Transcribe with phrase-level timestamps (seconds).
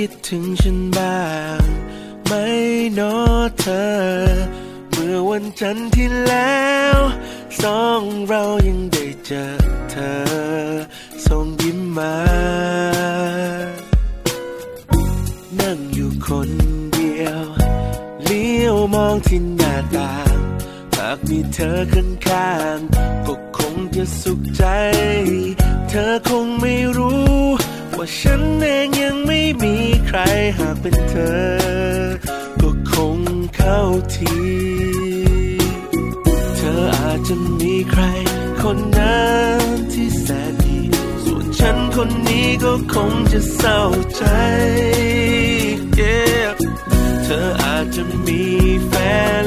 [0.00, 1.20] คิดถึงฉันบ้า
[1.60, 1.62] ง
[2.26, 2.44] ไหม่
[2.98, 3.16] นอ
[3.60, 3.86] เธอ
[4.90, 6.96] เมื่อวันจันทร์ที่แล้ว
[7.62, 9.44] สองเรายังได้เจอ
[9.90, 10.14] เธอ
[11.26, 12.16] ส่งยิ้มมา
[15.60, 16.50] นั่งอยู่คน
[16.94, 17.44] เดียว
[18.24, 20.38] เลี้ยวมองที่หน้าต่าง
[20.96, 24.64] หากมีเธอข้างๆก็คงจะสุขใจ
[25.88, 27.44] เธอคงไม่รู้
[28.04, 30.18] ว่าฉันเองยังไม่มีใคร
[30.58, 31.38] หากเป็นเธอ
[32.60, 33.18] ก็คง
[33.56, 33.80] เข้า
[34.14, 34.36] ที
[36.56, 38.02] เธออาจจะมีใคร
[38.62, 39.24] คนนั้
[39.62, 40.78] นที่แสนดี
[41.24, 43.80] ส่วนฉันคนนี้ก็คงจะเศร้า
[44.16, 44.22] ใจ
[46.00, 46.48] Yeah
[47.24, 48.42] เธออาจจะมี
[48.86, 48.92] แฟ
[49.42, 49.44] น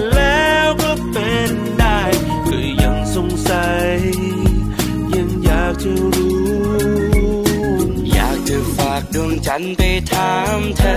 [9.62, 10.96] นไปถามเธอ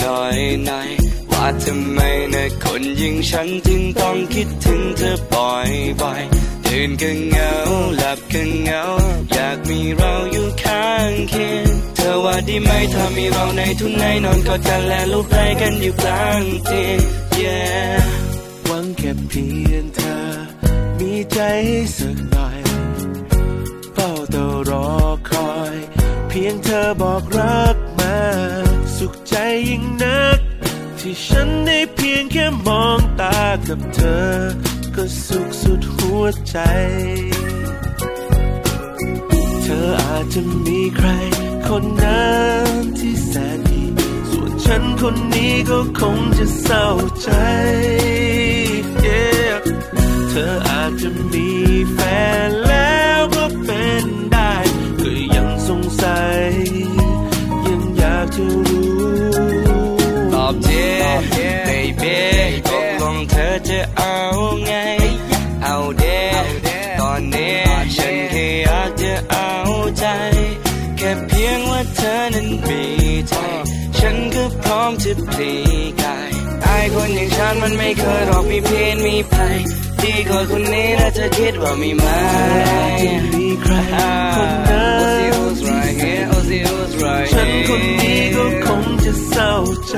[0.00, 0.90] หน่อยหน่อย
[1.30, 2.00] ว่าทำไม
[2.34, 6.22] นะคนยิ่งฉันจึงต้องคิดถึงเธอบ่อยบ่อย
[6.66, 7.52] ตื่นก็เหงา
[7.96, 8.82] หลับก็เหงา
[9.32, 16.98] อยากมีเราอยู่ข้างเคียงเธอว่าดีไหมถ้ามีเราในทุนในนอนกอดกันและลูกไล่กันอยู่กลางเตียง
[17.42, 18.00] yeah
[18.66, 20.16] หวังแค่เพียงเธอ
[20.98, 21.38] มีใจ
[21.96, 22.58] สักหน่อย
[23.94, 24.88] เฝ้าแต่รอ
[25.30, 25.76] คอย
[26.28, 27.76] เพียงเธอบอกรัก
[29.68, 30.38] ยิ่งนัก
[30.98, 34.30] ที่ฉันได้เพียงแค่มองตากับเธอ
[34.94, 36.56] ก็สุขสุดหัวใจ
[39.62, 41.08] เธออาจจะมีใคร
[41.68, 42.30] คนนั้
[42.70, 43.82] นที่แสนดี
[44.30, 46.86] ส่วนฉันคนนี้ก็คงจะเศร้า
[47.22, 47.30] ใจ
[49.06, 49.54] Yeah
[50.30, 51.48] เธออาจจะมี
[51.92, 51.98] แฟ
[52.48, 52.89] นแล้ว
[61.98, 64.16] baby ตกลงเธอจะเอา
[64.64, 64.72] ไง
[65.62, 66.04] เอาเด
[67.00, 67.56] ตอนนี้
[67.96, 69.50] ฉันแค่อยากจะเอา
[69.98, 70.04] ใจ
[70.96, 72.82] แค่เพียงว่าเธอนั้นมี
[73.28, 73.34] ใจ
[73.98, 75.52] ฉันก็พร้อมจะพลี
[76.02, 76.30] กาย
[76.62, 79.56] ไอ้คนอย่างฉันมันไม่เคยหรอกมีเพียนมีภัย
[80.02, 82.06] ดีกว่าคนนี้นะเธอคิดว่ามีไหม
[83.02, 83.74] จะมีใคร
[84.36, 89.52] คนนั้น Ozzy Oz right here Ozzy Oz right ฉัน here คนนี้ก็คงจะเศร้า
[89.88, 89.96] ใจ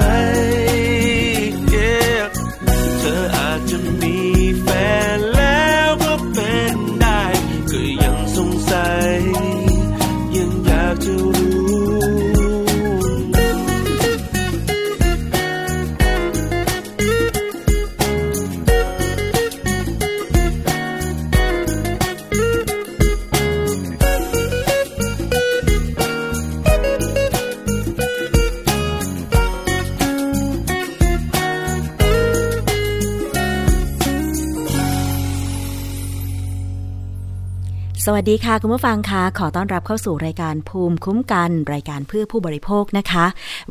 [38.06, 43.24] สวัสดีค่ะ คุณผู้ฟังคะขอต้อนรับเข้าสู่รายการภูมิคุ้มกัน รายการเพื่อผู้บริโภคนะคะ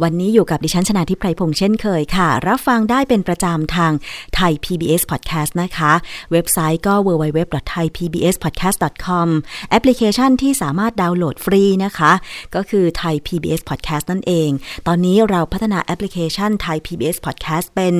[0.03, 3.91] วันนี้อยู่กับดิฉันชนาธิป ไพรพงค์เช่นเคยค่ะ รับฟังได้เป็นประจำทาง
[4.35, 5.91] ไทย PBS Podcast นะคะ
[6.31, 9.27] เว็บไซต์ก็ www.thaipbspodcast.com
[9.69, 12.11] แอปพลิเคชันที่สามารถดาวน์โหลดฟรีนะคะ
[12.55, 14.49] ก็คือ Thai PBS Podcast นั่นเอง
[14.87, 17.95] ตอนนี้เราพัฒนาแอปพลิเคชันไทย PBS Podcast เป็น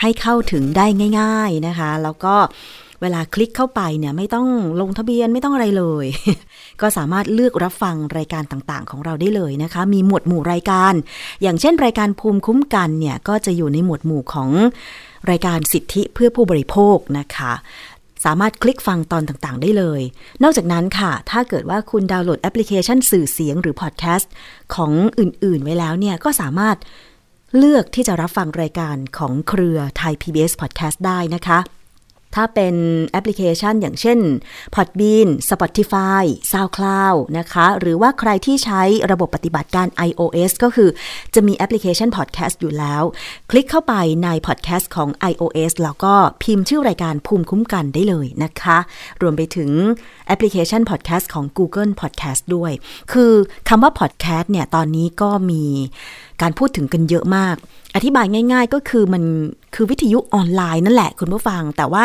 [0.00, 0.86] ให้เข้าถึงได้
[1.20, 2.36] ง่าย ๆนะคะ แล้วก็
[3.02, 4.48] เวลาคลิกเข้าไปเนี่ยไม่ต้อง
[4.80, 6.06] ลงทะเบียนไม่ต้องอะไรเลย
[6.80, 10.94] ก็สามารถเลือกรับฟังรายการต่างๆ ของเราได้เลยนะคะ มีหมวดหมู่รายการ
[11.42, 14.50] อย่างเช่น รายการภูมิคุ้มกันเนี่ยก็จะอยู่ในหมวดหมู่ของ
[15.30, 17.52] รายการสิทธิเพื่อผู้บริโภคนะคะ
[18.24, 20.00] สามารถคลิกฟังตอนต่างๆ ได้เลย
[20.42, 24.32] นอกจากนั้นค่ะ ถ้าเกิดว่าคุณดาวน์โหลดแอปพลิเคชันสื่อเสียงหรือพอดแคสต์
[24.74, 26.76] ของอื่นๆ ไว้แล้วเนี่ยก็สามารถ
[27.58, 31.58] เลือกที่จะรับฟังรายการของเครือไทย PBS Podcast ได้นะคะ
[32.34, 32.74] ถ้าเป็น
[33.08, 34.18] แอปพลิเคชันอย่างเช่น
[34.74, 40.90] Podbean Spotify SoundCloud นะคะ หรือว่าใครที่ใช้ระบบปฏิบัติการ iOS ก็คือ
[41.34, 43.02] จะมีแอปพลิเคชัน Podcast อยู่แล้ว
[43.50, 43.94] คลิกเข้าไป
[44.24, 48.78] ใน Podcast ของ iOS แล้วก็พิมพ์ชื่อรายการภูมิคุ้มกันได้เลยนะคะ
[49.22, 49.70] รวมไปถึง
[50.26, 52.72] แอปพลิเคชัน Podcast ของ Google Podcast ด้วย
[53.12, 53.32] คือ
[53.68, 55.64] คำว่า Podcast เนี่ย ตอนนี้ก็มี
[56.42, 57.56] การพูดถึงกันเยอะมาก
[57.94, 59.22] อธิบายง่าย ๆ ก็คือมัน
[59.74, 62.04] คือวิทยุออนไลน์นั่นแหละคุณผู้ฟัง แต่ว่า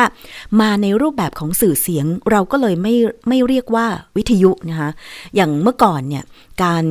[0.61, 2.93] มาในรูปแบบของสื่อเสียงเราก็เลยไม่
[3.27, 3.85] ไม่เรียกว่า
[4.17, 4.89] วิทยุนะคะ
[5.35, 6.23] อย่างเมื่อก่อนเนี่ย
[6.63, 6.85] การ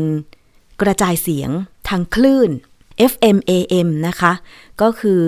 [0.83, 1.51] กระจายเสียง
[1.89, 2.51] ทางคลื่น
[3.13, 4.33] FM AM นะคะ
[4.83, 5.23] ก็คือ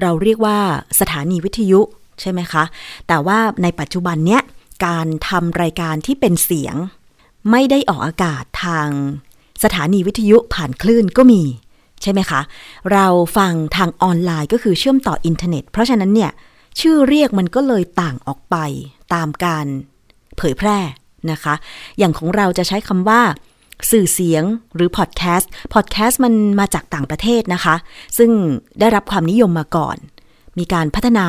[0.00, 0.58] เราเรียกว่า
[1.00, 1.80] สถานีวิทยุ
[2.20, 2.64] ใช่ไหมคะ
[3.08, 4.42] แต่ว่าในปัจจุบันเนี้ย
[4.86, 6.74] การทำรายการที่เป็นเสียง
[7.50, 8.88] ไม่ได้ออกอากาศทาง
[9.62, 11.42] สถานีวิทยุผ่านคลื่นก็มี
[12.02, 12.40] ใช่ไหมคะ
[12.92, 16.30] เราฟังทางออนไลน์ก็คือเชื่อมต่ออินเทอร์เน็ต เพราะฉะนั้นเนี่ย
[16.80, 18.56] ชื่อเรียกมันก็เลยต่างออกไป
[19.14, 19.66] ตามการ
[20.36, 20.78] เผยแพร่
[21.30, 21.54] นะคะ
[21.98, 23.22] อย่างของเราจะใช้คำว่า
[23.90, 27.74] สื่อเสียงหรือพอดแคสต์ พอดแคสต์มันมาจากต่างประเทศนะคะ
[28.18, 28.30] ซึ่ง
[28.80, 29.96] ได้รับความนิยมมาก่อน
[30.58, 31.28] มีการพัฒนา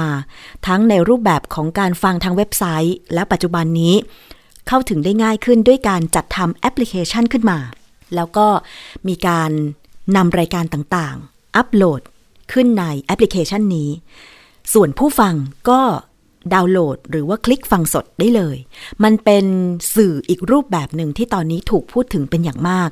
[0.68, 3.94] ทั้งในรูปแบบของการฟังทางเว็บไซต์ และปัจจุบันนี้
[4.68, 7.60] เข้าถึงได้ง่ายขึ้นด้วยการจัดทำแอปพลิเคชันขึ้นมา
[8.16, 8.48] แล้วก็
[9.08, 9.52] มีการ
[10.16, 12.02] นำรายการต่างๆ อัปโหลด
[12.52, 13.90] ขึ้นในแอปพลิเคชันนี้
[14.74, 15.34] ส่วนผู้ฟัง
[15.69, 15.81] ก็
[16.54, 18.58] ดาวน์โหลดหรือว่าคลิกฟังสดได้เลย
[19.04, 19.46] มันเป็น
[19.96, 22.90] สื่ออีกรูปแบบหนึ่งที่ตอนนี้ถูกพูดถึงเป็นอย่างมาก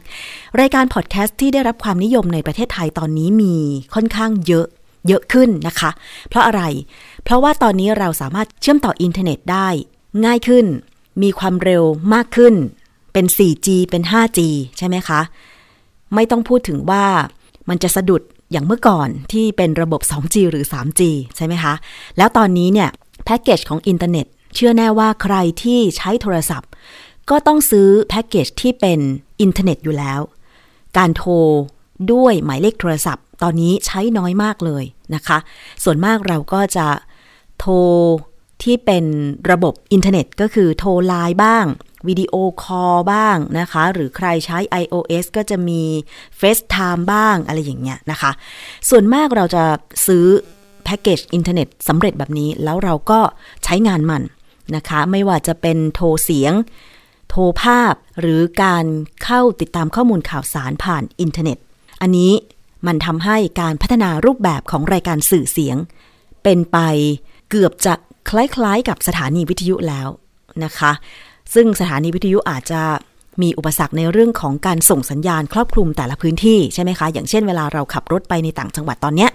[0.59, 3.55] รายการพอดแคสต์ที่ได้รับความนิยมในประเทศไทยตอนนี้มี
[3.95, 4.67] ค่อนข้างเยอะ
[5.07, 5.91] เยอะขึ้นนะคะ
[6.29, 6.61] เพราะอะไร
[7.23, 9.67] เพราะว่าตอนนี้เราสามารถเชื่อมต่ออินเทอร์เน็ตได้
[10.25, 10.65] ง่ายขึ้น
[11.21, 11.83] มีความเร็ว
[12.13, 12.55] มากขึ้น
[13.13, 14.39] เป็น 4G เป็น 5G
[14.77, 15.21] ใช่ไหมคะ
[16.15, 17.05] ไม่ต้องพูดถึงว่า
[17.69, 18.21] มันจะสะดุด
[18.51, 21.01] อย่างเมื่อก่อนที่เป็นระบบ 2G หรือ 3G
[21.35, 21.73] ใช่ไหมคะ
[22.17, 22.89] แล้วตอนนี้เนี่ย
[23.25, 24.25] แพ็กเกจของอินเทอร์เน็ต
[24.55, 26.69] เชื่อแน่ว่าใครที่ใช้โทรศัพท์
[27.29, 28.99] ก็ต้องซื้อแพ็กเกจที่เป็น
[29.41, 30.19] อินเทอร์เน็ตอยู่แล้ว
[30.97, 31.33] การโทร
[32.11, 34.83] ด้วยหมายเลขโทรศัพท์ ตอนนี้ใช้น้อยมากเลย
[35.15, 35.37] นะคะ
[35.83, 36.87] ส่วนมากเราก็จะ
[37.59, 37.75] โทร
[38.63, 39.05] ที่เป็น
[39.51, 41.65] ระบบอินเทอร์เน็ต ก็คือโทรไลน์บ้าง
[42.07, 45.81] วิดีโอคอลบ้างนะคะ หรือใครใช้ iOS ก็จะมี
[46.39, 48.31] FaceTime บ้างอะไรอย่างเงี้ยนะคะ
[48.89, 49.63] ส่วนมากเราจะ
[50.07, 50.25] ซื้อ
[50.83, 53.19] แพ็กเกจอินเทอร์เน็ตสำเร็จแบบนี้ แล้วเราก็
[53.63, 54.21] ใช้งานมัน
[54.75, 56.53] นะคะ ไม่ว่าจะเป็นโทรเสียง
[57.29, 58.85] โทรภาพ หรือการ
[59.23, 61.57] เข้าติดตามข้อมูลข่าวสารผ่านอินเทอร์เน็ต
[62.01, 62.31] อันนี้
[62.87, 65.77] มันทำให้การพัฒนารูปแบบของรายการสื่อเสียง
[66.43, 66.77] เป็นไป
[67.49, 67.93] เกือบจะ
[68.29, 70.07] คล้ายๆกับสถานีวิทยุแล้ว
[70.63, 70.91] นะคะ
[71.53, 72.81] ซึ่งสถานีวิทยุอาจจะ
[73.41, 79.31] มีอุปสรรคในเรื่องของการส่งสัญญาณครอบคลุมแต่ละพื้นที่ใช่ไหมคะ อย่างเช่นเวลาเราขับรถไปในต่างจังหวัดตอนเนี้ย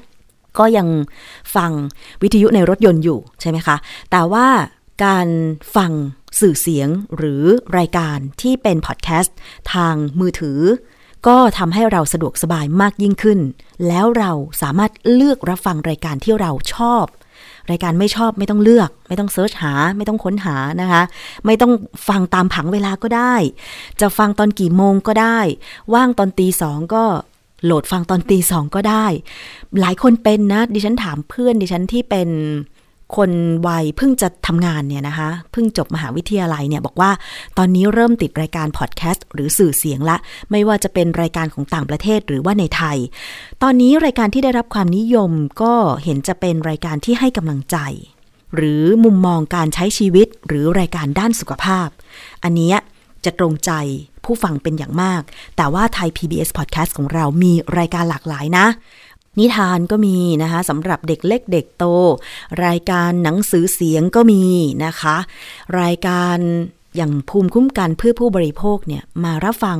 [0.58, 0.88] ก็ยัง
[1.56, 1.70] ฟัง
[2.22, 3.76] วิทยุในรถยนต์อยู่ใช่ไหมคะ
[4.10, 4.46] แต่ว่า
[5.04, 5.28] การ
[5.76, 5.92] ฟัง
[6.40, 7.42] สื่อเสียงหรือ
[7.78, 9.36] รายการที่เป็นพอดแคสต์
[9.72, 10.60] ทางมือถือ
[11.26, 13.40] ก็ทำให้เราสะดวกสบายมากยิ่งขึ้น
[13.88, 14.32] แล้วเรา
[14.62, 17.04] สามารถเลือกรับฟังรายการที่เราชอบ
[17.70, 21.02] รายการไม่ชอบไม่ต้องเลือก ไม่ต้องเซิร์ชหา ไม่ต้องค้นหานะคะ
[21.46, 21.72] ไม่ต้อง
[22.08, 23.34] ฟังตามผังเวลาก็ได้
[24.00, 25.38] จะฟังตอนกี่โมงก็ได้
[25.94, 27.04] ว่างตอนตีสองก็
[27.64, 29.06] โหลดฟังตอนตีสองก็ได้
[29.80, 32.28] หลายคนเป็นนะ ดิฉันถามเพื่อนดิฉันที่เป็น
[33.16, 33.30] คน
[33.68, 37.10] วัยเพิ่งจะทำงานเนี่ยนะคะ เพิ่งจบมหาวิทยาลัยเนี่ยบอกว่า
[37.58, 40.16] ตอนนี้เริ่มติดรายการพอดแคสต์หรือสื่อเสียงละ
[40.50, 42.98] ไม่ว่าจะเป็นรายการของต่างประเทศหรือว่าในไทย
[43.62, 45.30] ตอนนี้รายการที่ได้รับความนิยม
[45.62, 45.74] ก็
[46.04, 47.76] เห็นจะเป็นรายการที่ให้กำลังใจ
[48.56, 51.88] หรือมุมมองการใช้ชีวิตหรือรายการด้านสุขภาพ
[52.44, 52.72] อันนี้
[53.24, 53.72] จะตรงใจ
[54.24, 55.22] ผู้ฟังเป็นอย่างมาก
[55.56, 58.66] แต่ว่าไทย PBS Podcast ของเรามีรายการหลากหลายนะ
[59.38, 61.84] นิทานก็มีนะคะสำหรับเด็กเล็กเด็กโต
[62.64, 64.42] รายการหนังสือเสียงก็มี
[64.84, 65.16] นะคะ
[65.80, 66.38] รายการ
[66.96, 69.78] อย่างภูมิคุ้มกันเพื่อผู้บริโภคเนี่ยมารับฟัง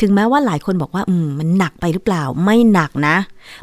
[0.00, 3.16] ถึงแม้ว่าหลายคนบอกว่า อืมมันหนักไปหรือเปล่า ไม่หนักนะ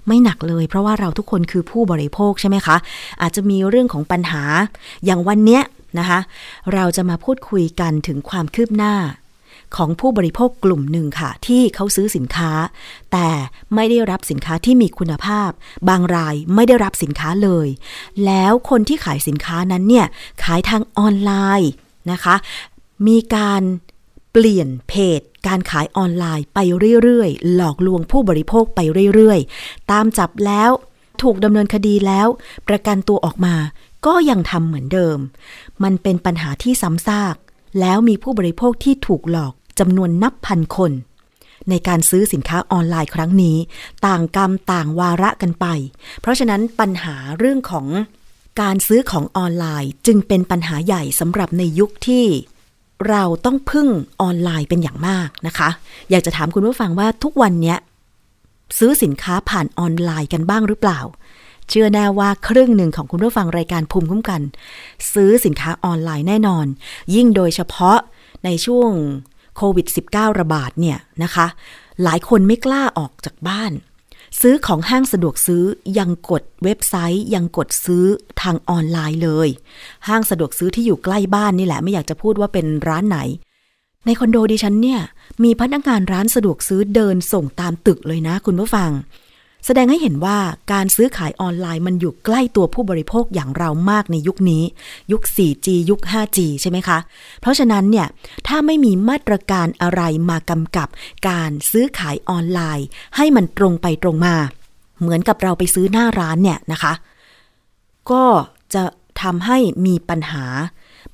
[0.07, 2.75] ไม่หนักเลยเพราะว่าเราทุกคนคือผู้บริโภคใช่ไหมคะ
[3.21, 4.43] อาจจะมีเรื่องของปัญหา
[5.05, 5.63] อย่างวันเนี้ย
[5.99, 6.19] นะคะ
[6.73, 8.93] เราจะมาพูดคุยกันถึงความคืบหน้า
[9.75, 12.51] ของผู้บริโภคกลุ่มหนึ่งค่ะ ที่เขาซื้อสินค้า
[13.11, 13.29] แต่
[13.75, 15.49] ไม่ได้รับสินค้าที่มีคุณภาพ
[15.89, 17.67] บางรายไม่ได้รับสินค้าเลย
[18.25, 20.05] แล้วคนที่ขายสินค้านั้นเนี่ย
[20.43, 21.71] ขายทางออนไลน์
[22.11, 22.35] นะคะ
[23.07, 23.61] มีการ
[24.31, 26.59] เปลี่ยนเพจการขายออนไลน์ไป
[27.03, 28.79] เรื่อยๆ หลอกลวงผู้บริโภคไป
[29.13, 30.71] เรื่อยๆ ตามจับแล้ว
[31.21, 32.27] ถูกดำเนินคดีแล้ว
[32.67, 33.55] ประกันตัวออกมา
[34.05, 35.17] ก็ยังทำเหมือนเดิม
[35.83, 37.35] มันเป็นปัญหาที่ซ้ำซาก
[37.79, 40.91] แล้วมีผู้บริโภคที่ถูกหลอก จำนวนนับพันคน
[41.69, 43.57] ในการซื้อสินค้าออนไลน์ครั้งนี้
[44.07, 45.65] ต่างกรรมต่างวาระกันไป
[46.21, 47.87] เพราะฉะนั้นปัญหาเรื่องของ
[48.61, 52.25] การซื้อของออนไลน์จึงเป็นปัญหาใหญ่สำหรับในยุคที่
[53.09, 53.87] เราต้องพึ่ง
[54.21, 55.69] ออนไลน์เป็นอย่างมากนะคะ
[56.09, 57.77] อยากจะถามคุณผู้ฟังว่าทุกวันเนี้ย
[58.77, 60.99] ซื้อสินค้าผ่านออนไลน์กันบ้างหรือเปล่า
[61.69, 64.41] เชื่อแน่ว่าครึ่งหนึ่งของคุณผู้ฟังรายการภูมิคุ้มกัน
[65.13, 66.65] ซื้อสินค้าออนไลน์แน่นอน
[67.15, 67.97] ยิ่งโดยเฉพาะ
[68.45, 68.91] ในช่วง
[69.59, 71.47] โควิด -19 ระบาดเนี่ยนะคะ
[72.03, 73.71] หลายคนไม่กล้าออกจากบ้าน
[74.41, 75.63] ซื้อของห้างสะดวกซื้อ
[75.97, 78.05] ยังกดเว็บไซต์ยังกดซื้อ
[78.41, 79.49] ทางออนไลน์เลย
[80.07, 83.19] ห้างสะดวกซื้อที่อยู่ใกล้บ้านนี่แหละไม่อยากจะพูดว่าเป็นร้านไหน
[84.05, 85.01] ในคอนโดดิฉันเนี่ย
[85.43, 88.89] มีพนักงานร้านสะดวกซื้อเดินส่งตามตึกเลยนะคุณผู้ฟัง
[89.65, 90.37] แสดงให้เห็นว่า
[90.71, 94.63] การซื้อขายออนไลน์มันอยู่ใกล้ตัวผู้บริโภคอย่างเรามากในยุคนี้
[95.11, 96.97] ยุค 4G ยุค 5G ใช่ไหมคะ
[97.41, 98.07] เพราะฉะนั้นเนี่ย
[98.47, 100.87] ถ้าไม่มีมาตรการอะไรมากำกับ
[101.29, 104.35] การซื้อขายออนไลน์ ให้มันตรงไปตรงมา
[104.99, 106.93] เหมือนกับเราไปซื้อหน้าร้านเนี่ยนะคะ
[108.11, 108.23] ก็
[108.73, 108.83] จะ
[109.21, 110.45] ทำให้มีปัญหา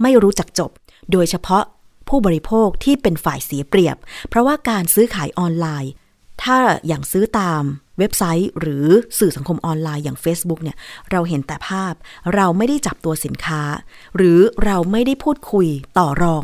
[0.02, 0.72] ไม่รู้จักจบ
[1.12, 1.64] โดยเฉพาะ
[2.10, 3.98] ผู้บริโภคที่เป็นฝ่ายเสียเปรียบ
[4.30, 5.92] เพราะว่าการซื้อขายออนไลน์
[6.44, 7.64] ถ้าอย่างซื้อตาม
[8.00, 8.88] เว็บไซต์ หรือ
[9.20, 10.78] สื่อสังคมออนไลน์อย่าง Facebook เนี่ย
[11.12, 11.94] เราเห็นแต่ภาพ
[12.36, 13.62] เราไม่ได้จับตัวสินค้า
[14.16, 16.44] หรือเราไม่ได้พูดคุยต่อรอง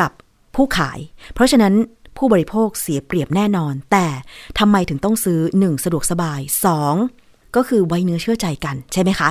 [0.00, 0.10] กับ
[0.54, 0.98] ผู้ขาย
[1.34, 1.74] เพราะฉะนั้น
[2.16, 4.06] ผู้บริโภคเสียเปรียบแน่นอน แต่
[4.58, 5.84] ทำไมถึงต้องซื้อ 1.
[5.84, 6.40] สะดวกสบาย
[6.98, 7.56] 2.
[7.56, 9.30] ก็คือไว้เนื้อเชื่อใจกันใช่ไหมคะ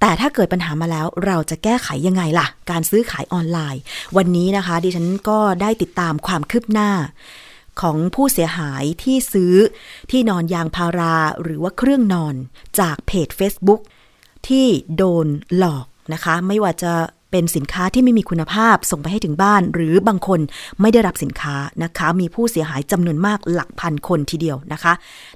[0.00, 3.80] แต่ถ้าเกิดปัญหามาแล้วเราจะแก้ไขยังไงล่ะ การซื้อขายออนไลน์
[4.16, 6.90] วันนี้นะคะ ดิฉันก็ได้ติดตามความคืบหน้า
[7.82, 9.54] ของผู้เสียหายที่ซื้อ
[10.10, 12.34] ที่นอนยางพาราหรือว่าเครื่องนอน
[12.80, 13.80] จากเพจ Facebook
[14.48, 16.92] ที่โดนหลอกนะคะ ไม่ว่าจะ
[17.30, 20.40] เป็นสินค้าที่ไม่มีคุณภาพส่งไปให้ถึงบ้าน หรือบางคน
[20.80, 24.92] ไม่ได้รับสินค้านะคะ มีผู้เสียหายจำนวนมากหลักพันคนทีเดียวนะคะ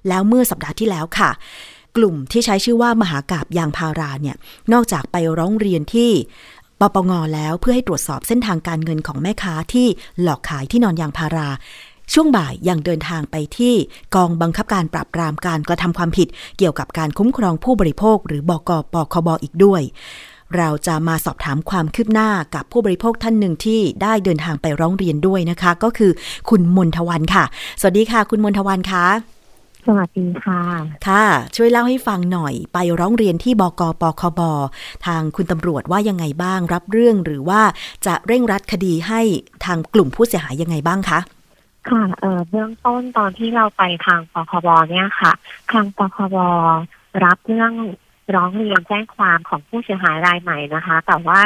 [0.09, 1.31] แล้วเมื่อสัปดาห์ที่แล้วค่ะ
[1.97, 4.37] กลุ่มที่ใช้ชื่อว่ามหากาบยางพาราเนี่ย
[4.73, 6.11] นอกจากไปร้องเรียนที่
[6.81, 9.87] ปปงแล้วเพื่อให้ตรวจสอบเส้นทางการเงินของแม่ค้าที่
[10.23, 11.49] หลอกขายที่นอนยางพารา
[12.13, 13.75] ช่วงบ่ายยังเดินทางไปที่
[14.15, 19.83] กองบังคับการปราบปรามการกระทำความผิด เกี่ยวกับการคุ้มครองผู้บริโภค หรือบกปคบอีกด้วย
[20.57, 26.11] เราจะมาสอบถามความคืบหน้ากับผู้บริโภคท่านหนึ่งที่ได้เดินทางไปร้องเรียนด้วยนะคะ ก็คือ
[26.51, 27.45] คุณมนทวันค่ะ
[27.81, 29.07] สวัสดีค่ะ คุณมนทวันคะ
[29.87, 30.61] สวัสดีค่ะ
[31.09, 31.25] ค่ะ
[31.57, 34.41] ช่วยเล่าให้ฟังหน่อย ไปร้องเรียนที่บกปคบ
[35.07, 37.63] ทางคุณตำรวจว่ายังไงบ้างรับเรื่องหรือว่า
[38.07, 39.21] จะเร่งรัดคดีให้
[39.65, 41.19] ทางกลุ่มผู้เสียหายยังไงบ้างคะ
[41.91, 45.33] ค่ะเอ่อเบื้องต้นตอนที่เราไปทางปคบเนี่ยค่ะ
[45.73, 46.37] ทางปคบ
[47.25, 47.73] รับเรื่อง
[48.35, 51.41] ร้องเรียนแจ้งความของผู้เสียหายรายใหม่นะคะ แต่ว่า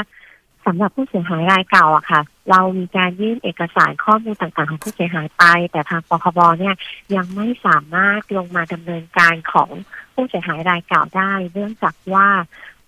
[0.67, 6.75] สำหรับผู้เสียหายรายเก่าอะค่ะ เรามีการยื่นเอกสารข้อมูลต่างๆ ของผู้เสียหายไป แต่ทางปคบเนี่ย
[7.17, 9.71] ยังไม่สามารถลงมาดำเนินการของ
[10.15, 12.29] ผู้เสียหายรายเก่าได้เนื่องจากว่า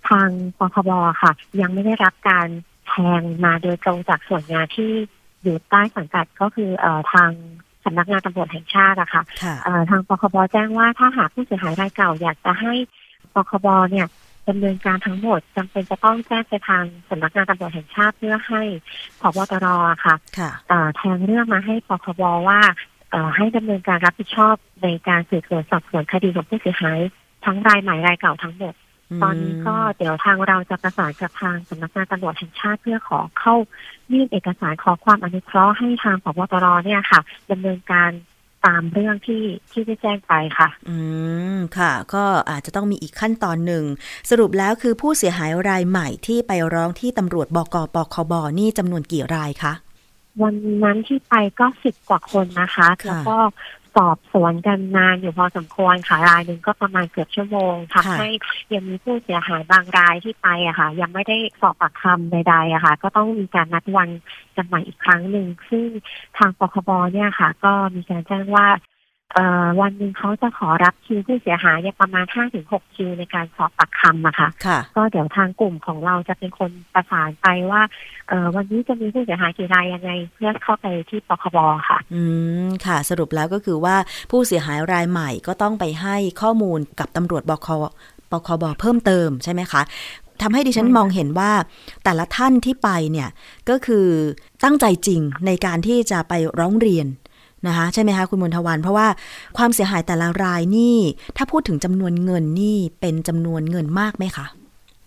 [0.09, 0.29] ทาง
[0.59, 0.91] ปคบ
[1.23, 2.49] ค่ะ ยังไม่ได้รับการ
[2.89, 4.93] แทงมาโดยตรงจากส่วนงานที่
[5.43, 7.31] อยู่ใต้สังกัดก็คือเอ่อทาง
[7.85, 12.73] สำนักงานตำรวจแห่งชาติอะค่ะค่ะเอ่อทางปคบแจ้งว่าถ้าหากผู้เสียหายรายเก่า อยากจะให้
[13.35, 14.07] ปคบเนี่ย
[14.49, 18.63] ดำเนินการทั้งหมดจำเป็นจะต้องแจ้งไปทางสำนักงานตำรวจแห่งชาติเพื่อให้
[19.21, 22.61] พบตรอะค่ะค่ะเอ่อแทงเรื่องมาให้ปคบว่า
[23.11, 27.01] เอ่อให้ดำเนินการรับผิดชอบในการสืบสวนสอบสวนคดีของผู้เสียหาย
[27.45, 28.75] ทั้งรายใหม่รายเก่าทั้งหมด
[29.23, 33.55] ตอนนี้ก็เดี๋ยวทางเราจะประสานกับทางสำนักงานตำรวจแห่งชาติเพื่อขอเข้า
[34.13, 38.11] ยื่นเอกสารขอความอนุเคราะห์ให้ทางพบตรเนี่ยค่ะดำเนินการ
[38.67, 40.97] ตามเรื่องที่ที่ได้แจ้งไปค่ะ อื
[41.57, 43.85] ม ค่ะ ก็อาจจะต้องมีอีกขั้นตอนหนึ่ง
[44.31, 49.73] สรุปแล้วคือผู้เสียหายรายใหม่ที่ไปร้องที่ตำรวจบกปคบนี่จำนวนกี่รายคะ
[50.43, 53.39] วันนั้นที่ไปก็สิบกว่าคนนะคะค่ะแล้วก็
[53.97, 58.29] สอบสวนกันนานอยู่พอสมควรค่ะรายหนึ่งก็ประมาณเกือบชั่วโมงทำให้
[58.73, 64.09] ยังมีผู้เสียหายบางรายที่ไปอะค่ะ ยังไม่ได้สอบปากคำใดๆอะค่ะ ก็ต้องมีการนัดวัน
[64.57, 65.87] กันใหม่อีกครั้งหนึ่งซึ่ง
[66.39, 68.90] ทางปคบเนี่ยค่ะ ก็มีการแจ้งว่าเอ่อ
[69.81, 77.83] วันหนึ่งเขาจะขอรับคิวผู้เสียหายเนี่ยประมาณห้าถึงหกคิวในการสอบปากคำอะค่ะค่ะ ก็เดี๋ยวทางกลุ่มของเราจะเป็นคนประสานไปว่า
[78.29, 81.59] เออวันนี้จะมีผู้เสียหายกี่รายยังไงเพื่อเข้าไปที่ปคบ
[81.89, 82.23] ค่ะ อื
[82.67, 83.97] มค่ะ สรุปแล้วก็คือว่า
[84.31, 87.69] ผู้เสียหายรายใหม่ก็ต้องไปให้ข้อมูลกับตำรวจบค
[88.31, 89.83] ปคบเพิ่มเติมใช่ไหมคะ
[90.43, 91.53] ทำให้ดิฉันใช่ค่ะมองเห็นว่า
[92.05, 93.29] แต่ละท่านที่ไปเนี่ย
[93.69, 94.07] ก็คือ
[94.65, 97.07] ตั้งใจจริงในการที่จะไปร้องเรียน
[97.67, 99.07] นะคะใช่ไหมคะคุณมนทวัน เพราะว่า
[99.57, 100.97] ความเสียหายแต่ละรายนี่
[101.37, 104.47] ถ้าพูดถึงจำนวนเงินนี่เป็นจำนวนเงินมากไหมคะ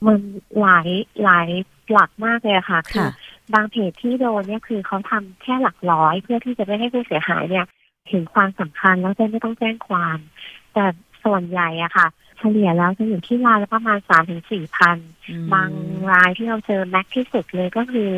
[0.06, 0.20] มัน
[0.60, 0.88] หลาย
[1.24, 1.48] หลาย
[1.92, 3.10] หลักมากเลยอะค่ะคือค่ะ
[3.54, 7.66] บางเพจที่โดนเนี่ยคือเขาทำแค่หลักร้อยเพื่อที่จะไม่ให้ผู้เสียหายเนี่ย
[8.10, 10.18] เห็นความสำคัญแล้วจะไม่ต้องแจ้งความ
[10.74, 10.86] แต่
[11.24, 12.08] ส่วนใหญ่อะค่ะ
[12.40, 14.98] เฉลี่ยแล้วจะอยู่ที่รายละประมาณสามถึงสี่พัน
[15.30, 15.70] อืมบาง
[16.12, 18.10] รายที่เราเจอแม็กที่สุดเลยก็คือ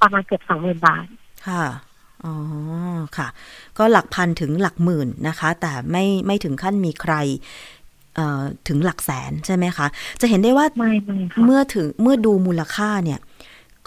[0.00, 1.06] ประมาณเกือบสองหมื่นบาท
[1.46, 1.64] ค่ะ
[2.24, 2.34] อ๋อ
[3.16, 3.28] ค่ะ
[3.78, 7.14] ก็หลักพันถึงหลักหมื่นนะคะ แต่ไม่ไม่ถึงขั้นมีใคร
[8.14, 9.86] เอ่อถึงหลักแสนใช่ไหมคะ
[10.20, 13.20] จะเห็นได้ว่าไม่ไม่ค่ะเมื่อถึงเมื่อดูมูลค่าเนี่ย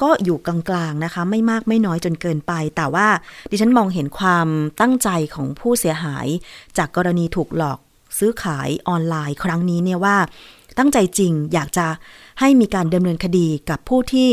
[0.02, 3.08] ก็อยู่กลางๆนะคะ ไม่มากไม่น้อยจนเกินไป แต่ว่า
[3.52, 4.48] ดิฉันมองเห็นความ
[4.82, 6.28] ตั้งใจของผู้เสียหาย
[6.78, 7.80] จากกรณีถูกหลอก
[8.18, 10.18] ซื้อขายออนไลน์ครั้งนี้เนี่ยว่า
[10.78, 11.86] ตั้งใจจริงอยากจะ
[12.42, 14.32] ให้มีการดำเนินคดีกับผู้ที่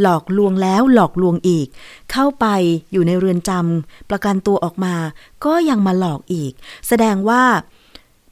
[0.00, 1.66] หลอกลวงแล้วหลอกลวงอีก
[2.12, 2.46] เข้าไป
[2.92, 4.94] อยู่ในเรือนจำประกันตัวออกมา
[5.44, 6.52] ก็ยังมาหลอกอีก
[6.88, 7.42] แสดงว่า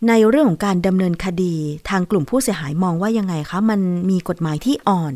[0.09, 1.55] ในเรื่องของการดำเนินคดี
[1.91, 5.15] ทางกลุ่มผู้เสียหายมองว่ายังไงคะ มันมีกฎหมายที่อ่อน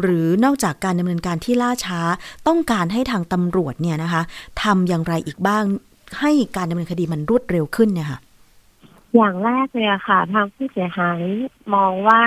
[0.00, 2.00] หรือนอกจากการดำเนินการที่ล่าช้า
[2.48, 4.22] ต้องการให้ทางตำรวจเนี่ยนะคะ
[4.62, 5.64] ทำอย่างไรอีกบ้าง
[6.20, 8.18] ให้การดำเนินคดีมันรวดเร็วขึ้นเนี่ยค่ะ
[9.16, 11.20] อย่างแรกเลยอะค่ะ ทางผู้เสียหาย
[11.74, 12.20] มองว่า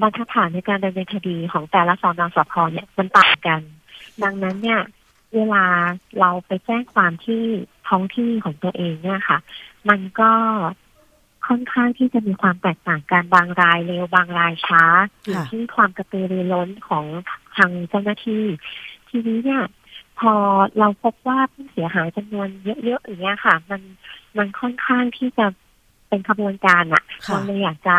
[0.00, 3.60] บรรทัดฐานในการดำเนินคดีของแต่ละสอนอสพเนี่ยมันต่างกัน
[4.22, 4.80] ดังนั้นเนี่ย
[5.34, 5.64] เวลา
[6.20, 7.42] เราไปแจ้งความที่
[7.88, 9.38] ท้องที่ของตัวเองเนี่ยค่ะ
[9.88, 10.32] มันก็
[11.46, 14.82] ค่อนข้างที่จะมีความแตกต่างกันบางรายเร็วบางรายช้า
[15.24, 17.04] อยู่ที่ความกระตือรือร้นของ
[17.56, 18.44] ทางเจ้าหน้าที่
[19.08, 19.62] ทีนี้เนี่ย
[20.18, 20.32] พอ
[20.78, 22.48] เราพบว่าผู้เสียหายจำนวน
[22.84, 23.80] เยอะๆอย่างเงี้ยค่ะ มัน
[24.38, 25.46] มันค่อนข้างที่จะ
[26.08, 27.96] เป็นขบวนการอะค่ะเราเลยอยากจะ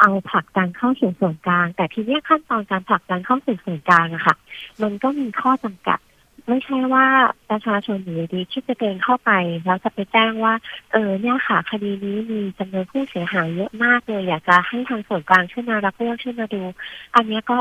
[0.00, 4.36] เอาผลักดันเข้าสู่ส่วนกลาง แต่ทีเนี้ยขั้นตอนการผลักดันเข้าสู่ส่วนกลางอะค่ะ
[4.82, 5.98] มันก็มีข้อจำกัด
[6.48, 7.06] ไม่ใช่ว่า
[7.50, 9.30] ประชาชนอยู่ดีๆคิดจะเดินเข้าไป
[9.66, 10.54] แล้วจะไปแจ้งว่า
[10.92, 16.62] เออเนี่ยค่ะ คดีนี้มีจำนวนผู้เสียหายเยอะมากเลย อยากจะให้ทางส่วนกลางช่วยมารับเรื่องช่วยมาดู
[17.14, 17.58] อันเนี้ยก็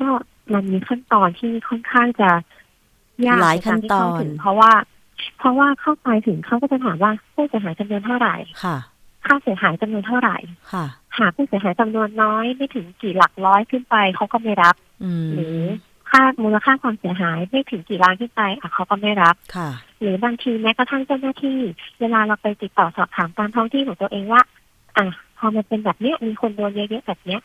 [0.00, 0.08] ก็
[0.54, 2.30] มันมีขั้นตอนที่ค่อนข้างจะ
[3.26, 4.72] ยากหลายขั้นตอนใการที่เข้าถึงเพราะว่า
[5.38, 8.76] เพราะว่าเข้าไปถึงเขาก็จะถามว่าผู้เสียหายจำนวนเท่าไหร่ค่ะ
[9.26, 10.36] ค่าเสียหายจำนวนเท่าไหร่
[10.72, 10.84] ค่ะ
[11.18, 14.74] หากผู้เสียหายจำนวนน้อยไม่ถึงกี่หลักร้อยขึ้นไปเขาก็ไม่รับ
[15.04, 15.58] อืมหรือ
[16.10, 21.58] ค่ามูลค่าความเสียหายไม่ถึงกี่ล้านขึ้นไปอะเขาก็ไม่รับค่ะหรือบางทีแม้กระทั่งเจ้าหน้าที่
[22.00, 24.42] เวลาเราไปติดต่อสอบถามตามท้องที่ของตัวเองว่า
[24.96, 25.06] อะ
[25.38, 27.40] พอมันเป็นแบบเนี้ยมีคนโดนเยอะๆแบบเนี้ย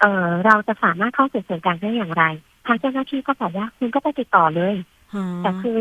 [0.00, 2.24] เออเราจะสามารถเข้าสู่ส่วนกลางได้อย่างไร
[2.66, 4.74] ทางเจ้าหน้าที่ก็บอกว่าคุณก็ไปติดต่อเลย
[5.42, 5.78] แต่คือ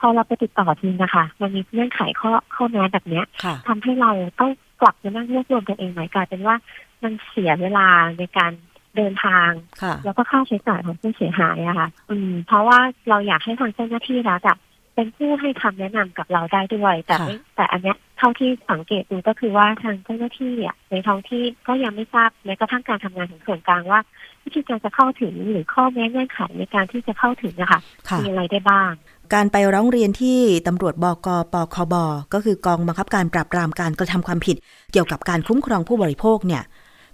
[0.00, 6.56] พอเราไปติดต่อจริงนะคะ มันมีเงื่อนไขข้อข้อแม้แบบเนี้ยค่ะทำให้เราต้อง กลับมานั่งรวบรวมตัวเองใหม่กลายเป็นว่า
[7.02, 8.52] มันเสียเวลาในการ
[8.96, 9.50] เดินทาง
[9.82, 14.58] ค่ะแล้วก็ค่าใช้จ่ายของผู้เสียหายอะค่ะ อืม เพราะว่าเราอยากให้ทางเจ้าหน้าที่รัฐอะ
[14.94, 24.00] เป็นผู้ให้คำแนะนำกับเราได้ด้วย แต่ไม่แต่อันเนี้ยเท่าที่สังเกตดูก็คือว่าทางเจ้าหน้าที่อะในท้องที่ก็ยังไม่ทราบแม้กระทั่งการทำงานของส่วนกลางว่า
[24.44, 28.92] วิธีการจะเข้าถึงหรือข้อแม้เงื่อนไขในการที่จะเข้าถึงนะคะค่ะมีอะไรได้บ้าง
[29.34, 31.94] การไปร้องเรียนที่ตำรวจบกปคบ
[32.32, 34.56] ก็คือกองบังคับการปราบปรามการกระทำความผิด
[34.92, 36.62] เกี่ยวกับการคุ้มครองผู้บริโภคเนี่ย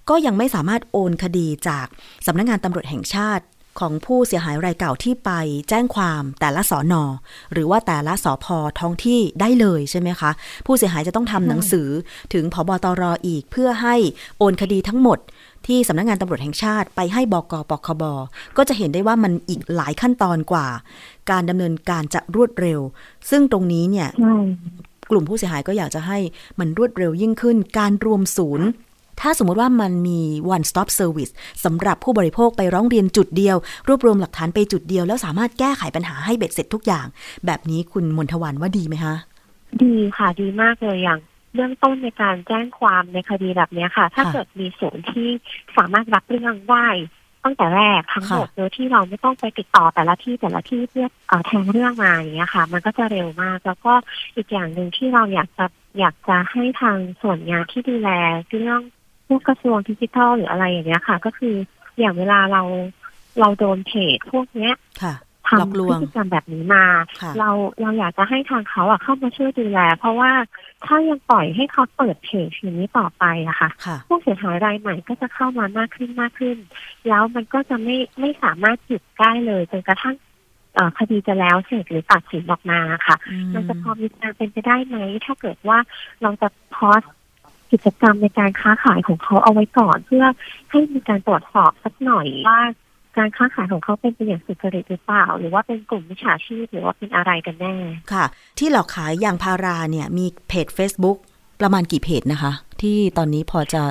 [0.08, 1.86] ก็ยังไม่สามารถโอนคดีจาก
[2.26, 3.44] สำนักงงานตำรวจแห่งชาติ
[3.80, 5.30] ของผู้เสียหายรายเก่าที่ไป
[5.68, 7.02] แจ้งความแต่ละสอนอ
[7.52, 10.30] หรือว่าแต่ละสอพอท้องที่ได้เลยใช่ไหมคะ
[10.66, 11.88] ผู้เสียหายจะต้องทำหนังสือ
[12.32, 13.96] ถึงพบตรออีกเพื่อให้
[14.38, 15.18] โอนคดีทั้งหมด
[15.66, 18.02] ที่สำนักงานตำรวจแห่งชาติไปให้บกปคบ
[18.56, 20.66] ก็จะเห็นได้ว่ามันอีกหลายขั้นตอนกว่า
[21.30, 22.80] การดำเนินการจะรวดเร็ว
[23.30, 24.36] ซึ่งตรงนี้เนี่ยใช่
[25.10, 26.18] กลุ่มผู้เสียหายก็อยากจะให้
[26.58, 28.68] มันรวดเร็วยิ่งขึ้น การรวมศูนย์
[29.20, 30.20] ถ้าสมมติว่ามันมี
[30.54, 31.32] one stop service
[31.64, 33.56] สำหรับผู้บริโภคไปร้องเรียนจุดเดียว
[33.88, 37.06] รวบรวมหลักฐานไปจุดเดียว แล้วสามารถแก้ไขปัญหาให้เบ็ดเสร็จทุกอย่าง
[37.46, 39.14] แบบนี้คุณมนทวันว่าดีไหมคะ
[39.82, 41.18] ดีค่ะดีมากเลยอย่าง
[41.54, 45.28] เบื้องต้นในการแจ้งความในคดีแบบเนี้ยค่ะ ถ้าค่ะเกิดมีศูนย์ที่
[45.76, 46.88] สามารถรับเรื่องได้
[47.44, 53.92] ตั้งแต่แรกทั้งหมดค่ะโดยที่เราไม่ต้องไปติดต่อแต่ละที่แต่ละที่เพื่อเอ่อแทงเรื่องมาอย่างเงี้ยค่ะ มันก็จะเร็วมาก แล้วก็
[54.36, 55.66] อีกอย่างหนึ่งที่เราอยากจะ
[55.98, 58.10] อยากจะให้ทางส่วนงานที่ดูแล
[58.50, 58.80] เรื่อง
[59.26, 61.54] พวกกระทรวงดิจิทัลหรืออะไรอย่างเงี้ยค่ะ ก็คือ
[61.98, 62.62] อย่างเวลาเรา
[63.40, 66.84] เราโดนเพจพวกเนี้ยค่ะหลอก ทำลพวฤงติกรรมแบบนี้มา
[67.20, 70.32] ค่ะเราเราอยากจะให้ทางเขาอะเข้ามาช่วยดูแล เพราะว่า
[70.86, 76.56] ถ้ายังปล่อยให้เขาเปิดเพจอย่างนี้ต่อไปอะค่ะค่ะ ผู้เสียหายรายใหม่ก็จะเข้ามามากขึ้นมากขึ้น
[77.08, 80.16] แล้วมันก็จะไม่ไม่สามารถหยุดได้เลยจนกระทั่ง
[80.74, 85.78] เอ่อคดีจะแล้วเสร็จหรือตัดสินออกมาค่ะอืมมันจะพอมีการเป็นไปได้ไหม ถ้าเกิดว่า
[86.22, 87.02] เราจะพอส
[87.72, 90.24] กิจกรรมในการค้าขายของเขาเอาไว้ก่อน เพื่อ
[90.70, 92.60] ให้มีการตรวจสอบสักหน่อยว่า
[93.16, 97.74] การค้าขายของเขาเป็นไปอย่างสุจริตหรือเปล่า หรือว่าเป็นกลุ่มมิจฉาชีพหรือว่าเป็นอะไรกันแน่
[98.12, 98.24] ค่ะ
[98.58, 101.18] ที่หลอกขายยางพาราเนี่ยมีเพจ Facebook
[101.60, 103.82] ประมาณกี่เพจนะคะ ที่ตอนนี้พอจะ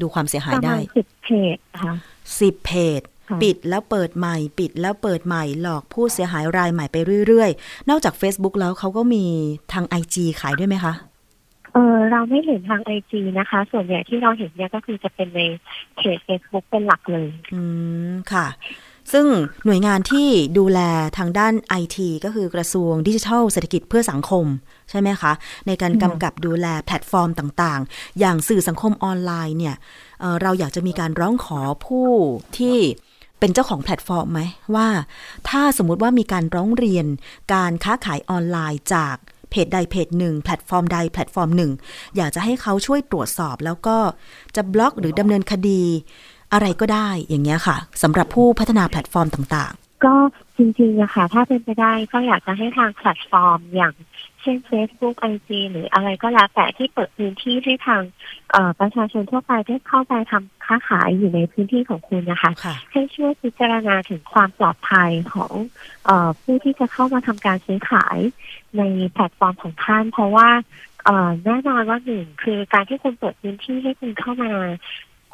[0.00, 1.92] ดูความเสียปหายระได้มาณสิบเพจค่ะ
[2.40, 9.24] สิบเพจค่ะปิดแล้วเปิดใหม่ ปิดแล้วเปิดใหม่ หลอกผู้เสียหายรายใหม่ไปเรื่อย ๆ นอกจาก Facebook แล้วเขาก็มี
[9.72, 10.94] ทาง IG ขายด้วยไหมคะ
[11.78, 15.40] เออเราไม่เห็นทาง IG นะคะ ส่วนใหญ่ที่เราเห็นเนี่ยก็คือจะเป็นใน
[15.96, 17.60] เพจ Facebook เป็นหลักเลย อื
[18.10, 18.46] มค่ะ
[19.12, 19.26] ซึ่ง
[19.64, 20.80] หน่วยงานที่ดูแล
[21.18, 24.46] ทางด้านไอทีก็คือกระทรวงดิจิทัลเศรษฐกิจเพื่อสังคม
[24.90, 25.32] ใช่ไหมคะ
[25.66, 29.76] ในการกำกับดูแลแพลตฟอร์มต่างๆ อย่างสื่อสังคมออนไลน์เนี่ย
[30.20, 32.10] เราอยากจะมีการร้องขอผู้
[32.58, 32.76] ที่
[33.40, 34.40] เป็นเจ้าของแพลตฟอร์มไหม
[34.74, 34.88] ว่า
[35.48, 37.06] ถ้าสมมุติว่ามีการร้องเรียน
[37.54, 39.16] การค้าขายออนไลน์จาก
[39.50, 41.70] เพจใดเพจหนึ่งแพลตฟอร์มใดแพลตฟอร์มหนึ่ง
[42.16, 43.96] อยากจะให้เขาช่วยตรวจสอบ แล้วก็
[44.56, 45.82] จะบล็อกหรือดำเนินคดี
[46.52, 50.14] อะไรก็ได้อย่างเงี้ยค่ะสำหรับผู้พัฒนาแพลตฟอร์มต่างๆ ก็
[50.56, 53.94] จริงๆนะคะถ้าเป็นไปได้ก็อยากจะให้ทางแพลตฟอร์มอย่าง
[54.42, 58.02] เช่น Facebook IG หรืออะไรก็แล้วแต่ที่เปิดพื้นที่ให้ทาง
[58.50, 65.52] เอ่อประชาชนทั่วไปได้เข้าไปทำค้าขายอยู่ในพื้นที่ของคุณนะคะๆค่ะให้ช่วยพิจารณาถึงความปลอดภัยของ
[66.04, 68.18] เออผู้ที่จะเข้ามาทำการซื้อขาย
[68.78, 70.48] ในแพลตฟอร์มของท่าน เพราะว่า
[71.04, 74.52] เอ่อแน่นอนว่าหนึ่งคือการที่คุณเปิดพื้นที่ให้คุณเข้ามา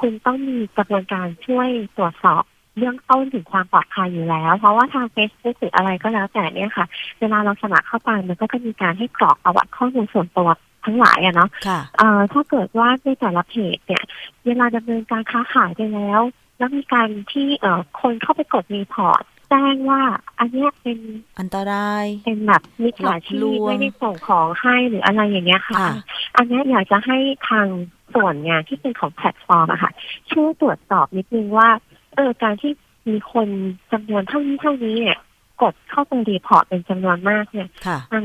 [0.01, 2.45] คุณต้องมีกระบวนการช่วยตรวจสอบ
[2.79, 6.87] เรื่องต้นถึงความปลอดภัยอยู่แล้ว เพราะว่าทาง Facebook หรืออะไรก็แล้วแต่เนี่ยค่ะ
[7.21, 10.49] เวลาเราสมัครเข้าไปมันก็จะมีการให้กรอกประวัติข้อมูลส่วนตัว
[10.85, 14.05] ทั้งหลายอะเนาะค่ะเอ่อถ้าเกิดว่าในแต่ละเพจเนี่ย
[14.47, 16.21] เวลาดำเนินการค้าขายไปแล้ว
[16.59, 20.03] แล้วมีการที่เอ่อคนเข้าไปกด report แจ้งว่า
[20.39, 20.99] อันเนี้ยเป็น
[21.39, 25.95] อันตรายเป็นแบบมิจฉาชีพหลอกลวงไม่ได้ส่งของให้หรืออะไรอย่างเงี้ยค่ะค่ะ
[26.37, 27.67] อันเนี้ยอยากจะให้ทาง
[28.15, 29.93] ส่วนงานที่เป็นของแพลตฟอร์มอะค่ะ
[30.31, 31.69] ช่วยตรวจสอบนิดนึงว่า
[32.17, 32.73] เออการที่
[33.09, 33.49] มีคน
[33.93, 35.19] จำนวนเท่านี้เท่านี้เนี่ย
[35.63, 38.25] กดเข้าไป report เป็นจำนวนมากเนี่ยค่ะมัน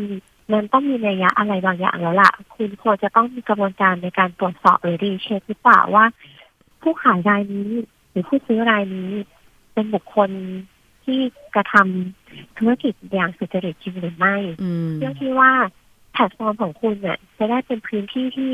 [0.53, 6.05] มันต้องมีนัยยะอะไรบางอย่างแล้วล่ะ คุณควรจะต้องมีกระบวนการในการตรวจสอบหรือ recheck หรือเปล่าว่า
[6.81, 7.69] ผู้ขายรายนี้
[8.09, 9.11] หรือผู้ซื้อรายนี้
[9.73, 10.29] เป็นบุคคล
[11.03, 11.19] ที่
[11.55, 15.51] กระทำธุรกิจอย่างสุจริตจริงหรือไม่อืมเรื่องที่ว่า
[16.13, 18.51] แพลตฟอร์มของคุณเนี่ยจะได้เป็นพื้นที่ที่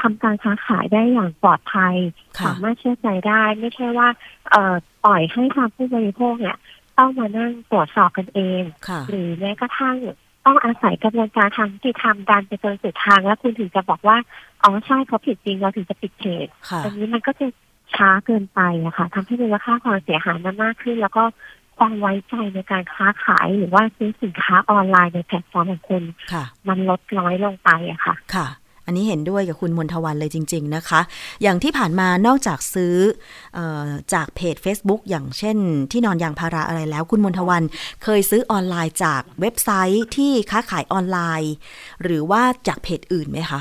[0.00, 1.96] ทำการค้าขายได้อย่างปลอดภัย
[2.38, 4.08] ค่ะสามารถเชื่อใจได้ ไม่ใช่ว่า
[4.50, 6.56] เอ่อปล่อยให้ทางผู้บริโภคเนี่ย
[6.98, 9.96] ต้องมานั่งตรวจสอบกันเองค่ะหรือแม้กระทั่ง
[10.46, 14.16] ต้องอาศัยกระบวนการทางยุติธรรมดันไปจนสุดทางแล้วคุณถึงจะบอกว่า
[14.62, 17.46] อ๋อใช่เขาผิดจริงเราถึงจะปิดเพจค่ะอันนี้มันก็จะ
[17.94, 21.24] ช้าเกินไปอะค่ะทำให้มูลค่าความเสียหายมันมากขึ้น แล้วก็
[21.78, 28.46] ความไว้ใจในการค้าขายหรือว่าซื้อสินค้าออนไลน์ในแพลตฟอร์มของคุณค่ะมันลดน้อยลงไปอะค่ะค่ะ
[28.86, 31.00] อันนี้เห็นด้วยกับคุณมนทวันเลยจริง ๆ นะคะ
[31.42, 32.96] อย่างที่ผ่านมานอกจากซื้อ
[33.58, 35.56] ออจากเพจ Facebook อย่างเช่น
[35.90, 37.62] ที่นอนยางพาราอะไรแล้ว คุณมนทวัน
[38.04, 41.52] เคยซื้อออนไลน์จากเว็บไซต์ที่ค้าขายออนไลน์
[42.02, 43.60] หรือว่าจากเพจอื่นไหมคะ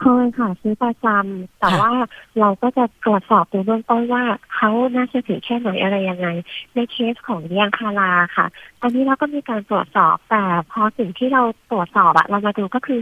[0.00, 1.92] เคยค่ะ ซื้อประจำแต่ค่ะว่า
[2.40, 6.28] เราก็จะตรวจสอบดูเบื้องต้นว่าเขาน่าเชื่อถือแค่ไหนอะไรยังไง
[6.74, 8.46] ในเคสของยางพาราค่ะ
[8.82, 13.00] อันนี้เราก็มีการตรวจสอบแต่พอสิ่งที่เราตรวจสอบอะเรามาดูก็คือ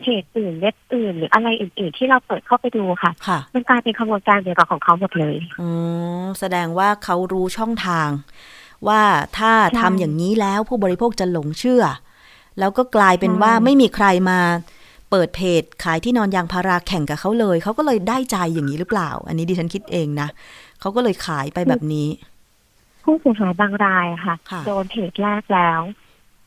[0.00, 5.70] เพจอื่นเว็บอื่นหรืออะไรอื่นๆที่เราเปิดเข้าไปดูค่ะค่ะมันกลายเป็นขบวนการเดียวกับของเขาหมดเลยอ๋อ
[6.40, 8.08] แสดงว่าเขารู้ช่องทาง
[8.88, 9.02] ว่า
[9.38, 11.82] ถ้าใช่ทำอย่างนี้แล้วผู้บริโภคจะหลงเชื่อ
[12.58, 14.40] แล้วก็กลายเป็นใช่ว่าไม่มีใครมา
[15.10, 20.28] เปิดเพจขายที่นอนยางพาราแข่งกับเขาเลย เขาก็เลยได้ใจอย่างนี้หรือเปล่า อันนี้ดิฉันคิดเองนะ
[20.80, 22.08] เขาก็เลยขายไปแบบนี้
[23.04, 25.80] ผู้เสียหายบางรายค่ะค่ะโดนเพจแรกแล้ว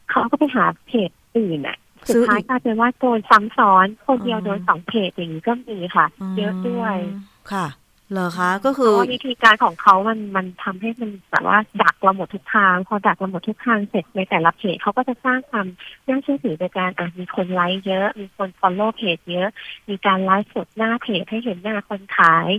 [0.10, 6.06] เขาก็ไปหาเพจอื่นอะสุดซื้อท้ายอีกกลายเป็นว่าโดนซ้ำซ้อน คนเดียวอ๋อโดนสองเพจอย่างนี้ก็มีค่ะ
[6.38, 7.66] เยอะด้วยอืมค่ะ
[8.12, 15.68] เหรอคะก็เพคือราะว่าวิธีการของเขามันมันทำให้มันแบบว่าดักเราหมดทุกทาง พอดักเราหมดทุกทางเสร็จในแต่ละเพจเขาก็จะสร้างความ
[16.08, 19.50] น่าเชื่อถือในการอะมีคนไลค์เยอะ มีคนฟอลโล่เพจเยอะ
[19.90, 22.50] มีการไลฟ์สดหน้าเพจให้เห็นหน้าคนขาย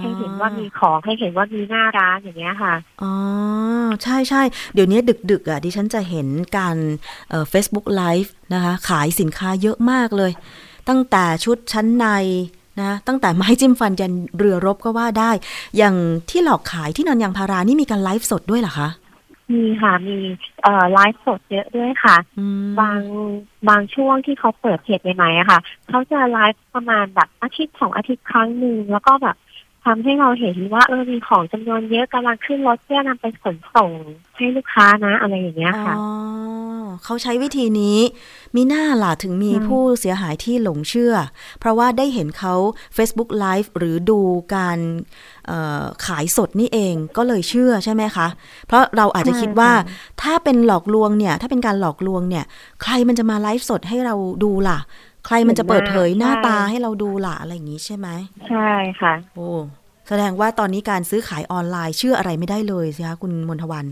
[0.00, 3.14] ให้เห็นว่ามีของให้เห็นว่ามีหน้าร้านอย่างเงี้ยค่ะอ๋อ
[4.02, 4.42] ใช่ใช่
[4.74, 4.98] เดี๋ยวนี้
[5.30, 6.76] ดึกๆอะดิฉันจะเห็นการ
[7.28, 10.32] เอ่อ Facebook Live นะคะ ขายสินค้าเยอะมากเลย
[10.88, 12.06] ตั้งแต่ชุดชั้นใน
[12.80, 15.30] นะตั้งแต่ไม้จิ้มฟันยันเรือรบก็ว่าได้
[15.76, 15.94] อย่าง
[16.30, 18.90] ที่หลอกขายที่นอนยางพารานี่มีการไลฟ์สดด้วยเหรอคะ
[19.52, 20.16] มีค่ะมี
[20.62, 23.00] เอ่อไลฟ์สดเยอะด้วยค่ะอืมบาง
[23.68, 29.36] บางช่วงที่เขาเปิดเพจใหม่ๆอะค่ะ เขาจะไลฟ์ประมาณแบบอาทิตย์สองอาทิตย์ครั้งหนึ่งแล้วก็แบบ
[29.86, 33.90] ทำให้เราเห็นว่าเออมีของจำนวนเยอะกำลังขึ้นรถเพื่อนำไปขนส่ง
[34.36, 36.08] ให้ลูกค้านะ อะไรอย่างเงี้ยค่ะอ๋อ
[37.04, 37.98] เขาใช้วิธีนี้
[38.56, 41.14] มีหน้าล่ะถึงมีอืมผู้เสียหายที่หลงเชื่อ
[41.60, 42.54] เพราะว่าได้เห็นเขา
[42.96, 44.20] Facebook Live หรือดู
[44.54, 44.78] การ
[45.46, 48.26] เอ่อขายสดนี่เองก็เลยเชื่อใช่ไหมคะ
[48.66, 49.72] เพราะเราอาจจะคิดว่า
[50.22, 52.44] ถ้าเป็นหลอกลวงเนี่ย ถ้าเป็นการหลอกลวงเนี่ย
[52.82, 54.78] ใครมันจะมาไลฟ์สดให้เราดูล่ะ
[55.26, 58.08] ใครมันจะเปิดเผยหน้าตาให้เราดูล่ะอะไรอย่างนี้ใช่ไหม
[58.48, 59.48] ใช่ค่ะ โอ้
[60.08, 63.86] แสดงว่าตอนนี้การซื้อขายออนไลน์เชื่ออะไรไม่ได้เลยสิคะคุณมนทวัน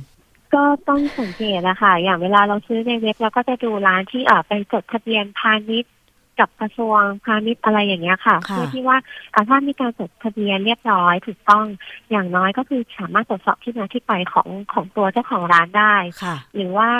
[0.55, 5.92] ก็ต้องสังเกตนะคะอย่างเวลาเราซื้อในเว็บเราก็จะดูร้านที่เออไปจดทะเบียนพาณิชย์
[6.38, 8.97] กับกระทรวงพาณิชย์อะไรอย่างเงี้ยค่ะค่ะเพื่อที่ว่า
[9.35, 11.64] อ่าถ้ามีการจดทะเบียนเรียบร้อยถูกต้อง
[12.11, 16.90] อย่างน้อยก็คือสามารถตรวจสอบที่มาที่ไปของของตัวเจ้าของร้านได้ค่ะหรือว่า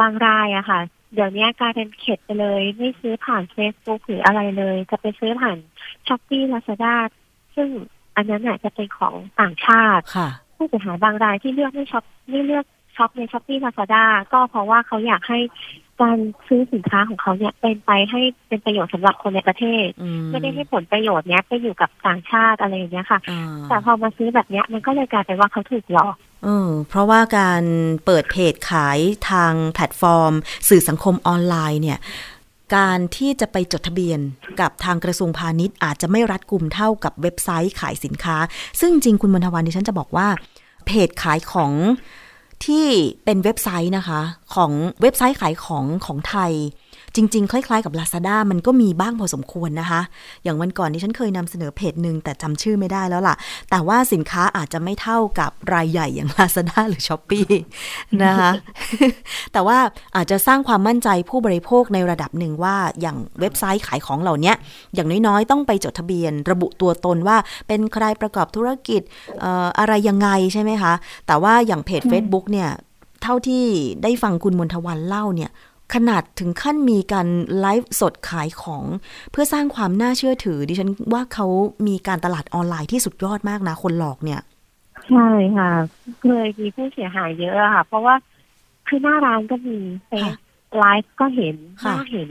[0.00, 0.80] บางรายอะค่ะ
[1.14, 5.56] เดี๋ยวนี้กลายเป็นเข็ดไปเลย ไม่ซื้อผ่าน Facebook หรืออะไรเลย จะไปซื้อผ่าน
[6.08, 6.94] ช้อปปี้ลาซาด้า
[7.56, 7.68] ซึ่ง
[8.16, 12.64] อันนั้นน่ะจะเป็นของต่างชาติค่ะผู้เสียหายบางรายที่เลือกไม่ช็อปไม่เลือก
[12.96, 15.38] ช็อปใน Shopee Lazada ก็เพราะว่าเขาอยากให้
[16.02, 27.64] การซื้อสินค้าของเขาเนี่ยเป็นไปให้เป็นประโยชน์สำหรับคนในประเทศอืมไม่ได้ให้ผลประโยชน์เนี้ยไปอยู่กับต่างชาติอะไรอย่างเงี้ยค่ะอ่าแต่พอมาซื้อแบบเนี้ยมันก็เลยกลายเป็นว่าเขาถูกหลอกเออเพราะว่าการ
[28.04, 28.98] เปิดเพจขาย
[29.30, 30.32] ทางแพลตฟอร์ม
[30.68, 31.98] สื่อสังคมออนไลน์เนี่ย
[32.76, 34.20] การที่จะไปจดทะเบียน
[34.60, 38.36] กับทางกระทรวงพาณิชย์ อาจจะไม่รัดกุมเท่ากับเว็บไซต์ขายสินค้า
[38.80, 40.28] ซึ่งจริงคุณมณฑวันดิฉันจะบอกว่า
[40.86, 41.72] เพจขายของ
[42.66, 42.86] ที่
[43.24, 44.20] เป็นเว็บไซต์นะคะ
[44.54, 46.52] ของเว็บไซต์ขายของของไทย
[47.16, 50.00] จริง ๆ คล้าย ๆ กับ Lazada มันก็มีบ้างพอสมควรนะคะ
[50.44, 53.34] อย่างวันก่อนที่ฉันเคยนำเสนอเพจหนึ่งแต่จำชื่อไม่ได้แล้วล่ะ
[53.70, 57.56] แต่ว่าสินค้าอาจจะไม่เท่ากับรายใหญ่อย่าง Lazada หรือ s h อ p e e
[58.24, 58.50] นะคะ
[59.52, 59.78] แต่ว่า
[60.16, 64.52] อาจจะสร้างความมั่นใจผู้บริโภคในระดับหนึ่งว่าอย่างเว็บไซต์ขายของเหล่านี้
[64.94, 67.36] อย่างน้อยๆ ต้องไปจดทะเบียน ระบุตัวตนว่า
[67.68, 69.02] เป็นใครประกอบธุรกิจ
[69.40, 70.92] เอ่ออะไรยังไงใช่ไหมคะ
[71.26, 72.70] แต่ว่าอย่างเพจ Facebook เนี่ย
[73.22, 73.64] เท่าที่
[74.02, 75.50] ได้ฟังคุณมนทวันเล่าเนี่ย
[75.94, 77.28] ขนาดถึงขั้นมีการ
[77.60, 78.84] ไลฟ์สดขายของ
[79.30, 81.46] เพื่อสร้างความน่าเชื่อถือ ดิฉันว่าเขา
[81.86, 84.40] มีการตลาดออนไลน์ที่สุดยอดมากนะ คนหลอกเนี่ย
[85.08, 85.70] ใช่ค่ะ
[86.22, 88.14] เคยมีผู้เสียหายเยอะอะค่ะ เพราะว่า
[88.88, 90.34] คือหน้าร้านก็มีเฟซค่ะ
[90.78, 92.30] ไลฟ์ก็เห็นหค่ะน้าเห็น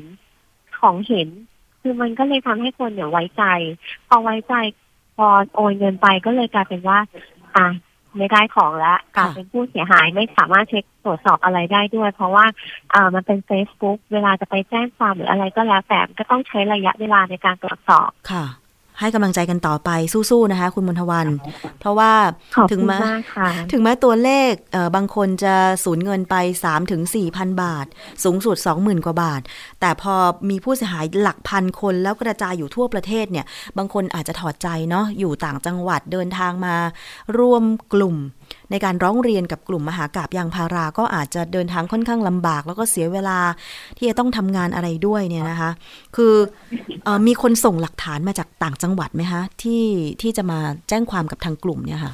[0.80, 1.30] ของเห็น
[1.82, 3.44] คือมันก็เลยทำให้คนเนี่ยไว้ใจ
[4.08, 4.54] พอไว้ใจ
[5.18, 7.00] พอโอนเงินไปก็เลยกลายเป็นว่า
[7.56, 7.68] อะ
[8.18, 12.46] ไม่ได้ของแล้วกลายเป็นผู้เสียหายไม่สามารถเช็คตรวจสอบอะไรได้ด้วย เพราะว่า
[12.94, 18.46] อ่ามันเป็น Facebook เวลาจะไปแจ้งความหรืออะไรก็แล้วแต่ก็ต้องใช้ระยะเวลาในการตรวจสอบค่ะ
[19.00, 21.28] ให้กำลังใจกันต่อไปสู้ๆนะคะ คุณมนทวัน
[21.80, 22.12] เพราะว่า
[22.56, 27.86] ขอบถึงคุณแม้มากค่ะถึงแม้ตัวเลขเอ่อบางคนจะสูญเงินไป3ถึง4,000บาท
[28.24, 29.42] สูงสุด 20,000 กว่าบาท
[29.82, 30.16] แต่พอ
[30.50, 33.46] มีผู้เสียหายหลักพันคนแล้วกระจายอยู่ทั่วประเทศเนี่ย
[33.78, 36.76] บางคนอาจจะถอดใจเนาะอยู่ต่างจังหวัดเดินทางมา
[37.38, 38.16] ร่วมกลุ่ม
[38.72, 43.40] ในการร้องเรียนกับกลุ่มมหากาบยางพาราก็อาจจะเดินทางค่อนข้างลำบาก แล้วก็เสียเวลา
[43.98, 45.72] ที่จะต้องทำงานอะไรด้วยเนี่ยนะคะ
[46.16, 46.34] คือ
[47.08, 49.84] อมีคนส่งหลักฐานมาจากต่างจังหวัดไหมคะที่
[50.22, 52.14] ที่จะมาแจ้งความกับทางกลุ่มเนี่ยค่ะ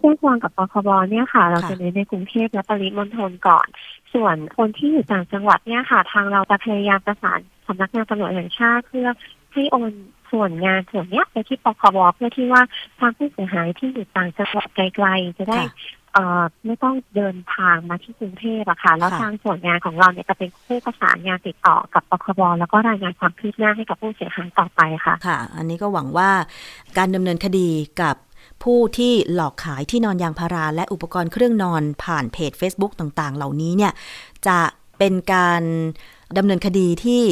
[0.00, 3.66] แจ้งความกับปคบเนี่ยค่ะ เราจะเน้นในกรุงเทพและปริมณฑลก่อน
[4.14, 9.08] ส่วนคนที่อยู่ต่างจังหวัดเนี่ยค่ะ ทางเราจะพยายามประสานสำนักงานตำรวจแห่งชาติเพื่อ
[9.52, 9.92] ให้โอน
[10.32, 12.62] ส่วนงานส่วนเนี้ยไปที่ปคบเพื่อที่ว่า
[12.98, 15.74] ทางผู้เสียหายที่อยู่ต่างจังหวัดไกลๆจะได้ค่ะ
[16.12, 26.30] เอ่อไม่ต้องเดินทางมาที่กรุงเทพอะค่ะ แล้วค่ะทางส่วนงานของเราเนี่ยจะเป็นผู้ประสานงานติดต่อกับปคบแล้วก็รายงานความคืบหน้าให้กับผู้เสียหายต่อไปค่ะ ค่ะ อันนี้ก็หวังว่า
[26.98, 27.68] การดำเนินคดี
[28.02, 28.16] กับ
[28.64, 33.92] ผู้ที่หลอกขายที่นอนยางพาราและอุปกรณ์เครื่องนอนผ่านเพจ Facebook ต่างๆ เหล่านี้เนี่ย
[34.46, 34.58] จะ
[34.98, 35.62] เป็นการ
[36.38, 37.22] ดำเนินคดีที่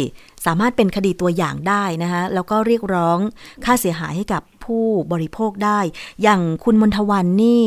[0.47, 3.19] สามารถเป็นคดีตัวอย่างได้นะคะแล้วก็เรียกร้อง
[3.65, 5.81] ค่าเสียหายให้กับผู้บริโภคได้
[6.23, 7.65] อย่างคุณมนทวันนี่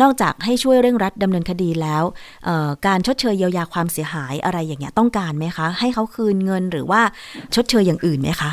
[0.00, 2.04] นอกจากให้ช่วยเร่งรัดดำเนินคดีแล้ว
[2.86, 7.00] การชดเชยเยียวยาความเสียหายอะไรอย่างเงี้ยต้องการไหมคะ ให้เขาคืนเงินหรือว่า
[7.54, 8.52] ชดเชยอย่างอื่นไหมคะ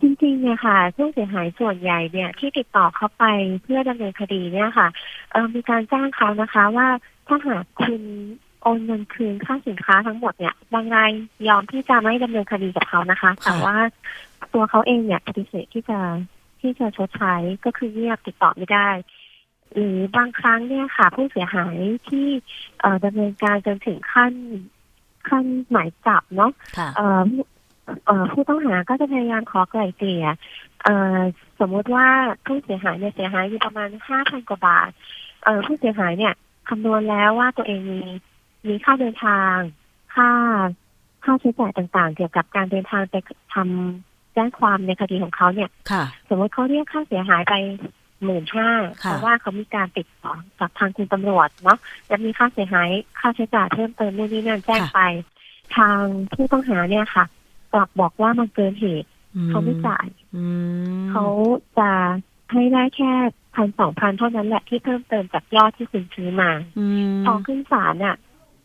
[0.00, 3.24] จริงๆเนี่ยค่ะผู้เสียหายส่วนใหญ่เนี่ยที่ติดต่อเข้าไป
[3.62, 4.88] เพื่อดำเนินคดีเนี่ยค่ะ
[5.54, 6.88] มีการจ้างเขานะคะว่า
[7.26, 8.02] ถ้าหากคุณ
[8.62, 11.10] โอนเงินคืนค่าสินค้าทั้งหมดเนี่ยบางราย
[11.48, 13.76] ยอมที่จะไม่ดำเนินคดีกับเขานะคะ แต่ว่า
[14.54, 15.98] ตัวเขาเองเนี่ยปฏิเสธที่จะ
[16.60, 18.88] ที่จะชดใช้ก็คือเงียบติดต่อไม่ได้
[19.72, 21.76] หรือบางครั้งเนี่ยค่ะ ผู้เสียหาย
[22.08, 22.26] ที่
[22.80, 24.32] เอ่อดำเนินการจนถึงขั้น
[25.28, 27.44] ขั้นหมายจับเนาะค่ะเอ่อผู้
[28.06, 30.26] เอ่อผู้ต้องหาก็จะพยายามขอไกล่เกลี่ย
[30.84, 31.18] เอ่อ
[31.60, 32.06] สมมุติว่า
[32.46, 34.90] ผู้เสียหายเนี่ยเสียหายอยู่ประมาณห้าพันกว่าบาท
[35.44, 36.34] เอ่อผู้เสียหายเนี่ย
[36.68, 38.00] คำนวณแล้วว่าตัวเองมี
[38.68, 39.56] มีค่าเดินทาง
[40.14, 40.30] ค่า
[41.24, 43.14] ค่าใช้จ่ายต่างๆ เกี่ยวกับการเดินทางไป
[43.54, 47.54] ทำแจ้งความในคดีของเขาเนี่ยค่ะ สมมติเขาเรียกค่าเสียหายไป
[48.24, 48.70] หมื่นห้า
[49.04, 51.78] ค่ะเพราะว่าเขามีการติดต่อกับทางคุณตำรวจเนาะ
[52.10, 52.88] จะมีค่าเสียหาย
[53.20, 55.00] ค่าใช้จ่ายเพิ่มเติมนู่นนี่นั่นแจ้งไป
[55.76, 56.00] ทาง
[56.34, 57.24] ผู้ต้องหาเนี่ยค่ะ
[57.72, 60.44] กลับบอกว่ามันเกินเหตุอืมเขาไม่จ่ายอื
[61.00, 61.26] มเขา
[61.78, 61.90] จะ
[62.52, 63.12] ให้ได้แค่
[63.54, 68.16] พันสองพันเท่านั้นแหละที่เพิ่มเติมจากยอดที่คุณซื้อมาอืมพอขึ้นศาลน่ะ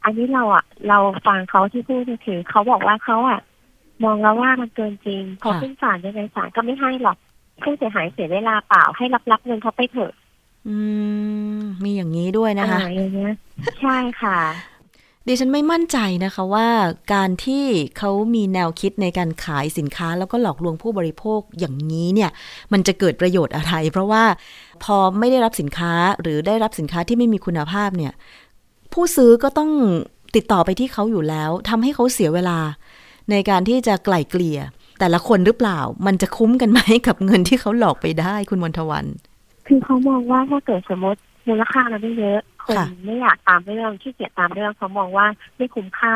[0.05, 3.39] อันนี้เราอะ เราฟังเขาที่พูดเนี่ยคือเขาบอกว่าเขาอะ
[4.03, 7.17] มองแล้วว่ามันเกินจริงพอขึ้นศาลยังไงศาลก็ไม่ให้หรอก
[7.63, 10.13] ผู้เสียหายเสียเวลาเปล่าให้รับรับเงินเขาไปเถอะ
[10.67, 10.77] อื
[11.57, 13.33] ม มีอย่างนี้ด้วยนะคะอะไรอย่างเงี้ย
[13.81, 14.39] ใช่ค่ะ
[15.27, 16.67] ดิฉันไม่มั่นใจนะคะว่า
[17.13, 17.65] การที่
[17.97, 22.31] เขามีแนวคิดในการขายสินค้า แล้วก็หลอกลวงผู้บริโภคอย่างนี้เนี่ย
[22.73, 24.23] มันจะเกิดประโยชน์อะไร เพราะว่า
[24.83, 28.13] พอไม่ได้รับสินค้าหรือได้รับสินค้าที่ไม่มีคุณภาพเนี่ย
[28.95, 29.71] ผู้ซื้อก็ต้อง
[30.35, 32.59] ติดต่อไปที่เขาอยู่แล้วทำให้เขาเสียเวลา
[33.31, 34.59] ในการที่จะไกล่เกลี่ย
[34.99, 39.05] แต่ละคนหรือเปล่า มันจะคุ้มกันไหมกับเงินที่เขาหลอกไปได้คุณมนทวัน
[39.67, 45.27] คือเขามองว่าถ้าเกิดสมมติมูลค่ามันไม่เยอะคนค่ะไม่อยากตามเรื่องขี้เกียจตามเรื่องเขามองว่า
[45.57, 46.15] ไม่คุ้มค่า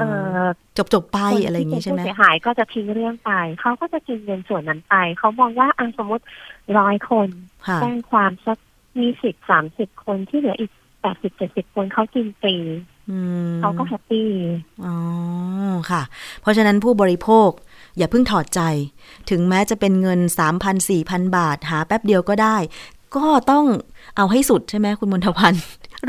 [0.00, 0.04] เอ
[0.40, 0.44] อ
[0.76, 6.24] จบจบๆไปคนอะไรอย่างที่นี้เป็นใช่ไหมผู้เสียหายก็จะทิ้งเรื่องไปเขาก็จะกินเงินส่วนนั้นไปเขามองว่าอันสมมติ
[6.78, 7.28] ร้อยคน
[7.66, 8.58] ค่ะแจ้งความสัก
[8.98, 10.70] มีสิบสามสิบคนที่เหลืออีก
[11.04, 12.56] แปดสิบเจ็ดสิบคนเขากินฟรี
[13.10, 13.18] อื
[13.50, 14.28] มเขาก็ happy
[14.84, 14.96] อ๋อ
[15.90, 16.02] ค่ะ
[16.40, 17.50] เพราะฉะนั้นผู้บริโภค
[17.96, 18.60] อย่าเพิ่งถอดใจ
[19.30, 20.20] ถึงแม้จะเป็นเงิน
[20.60, 22.56] 3,000 4,000 บาท หาแป๊บเดียวก็ได้
[23.16, 23.64] ก็ต้อง
[24.16, 25.54] เอาให้สุดใช่ไหมคุณมนทวัน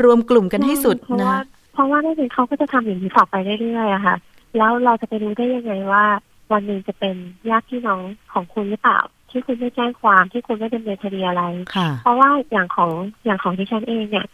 [0.02, 1.40] รวมกลุ่มกันให้สุดเพราะนะว่า
[1.72, 4.16] เพราะว่าไม่เป็นเขาก็จะทำอย่างนี้ต่อไปเรื่อยๆอะค่ะ
[4.56, 6.04] แล้วเราจะไปรู้ได้ยังไงว่า
[6.52, 7.14] วันหนึ่งจะเป็น
[7.50, 8.00] ญาติพี่น้อง
[8.32, 8.98] ของคุณหรือเปล่า
[9.30, 11.42] ที่คุณไม่แจ้งความที่คุณไม่ดำเนินคดีอะไร
[11.76, 12.90] ค่ะเพราะว่าอย่างของ
[13.24, 14.26] อย่างของดิฉันเองเนี่ย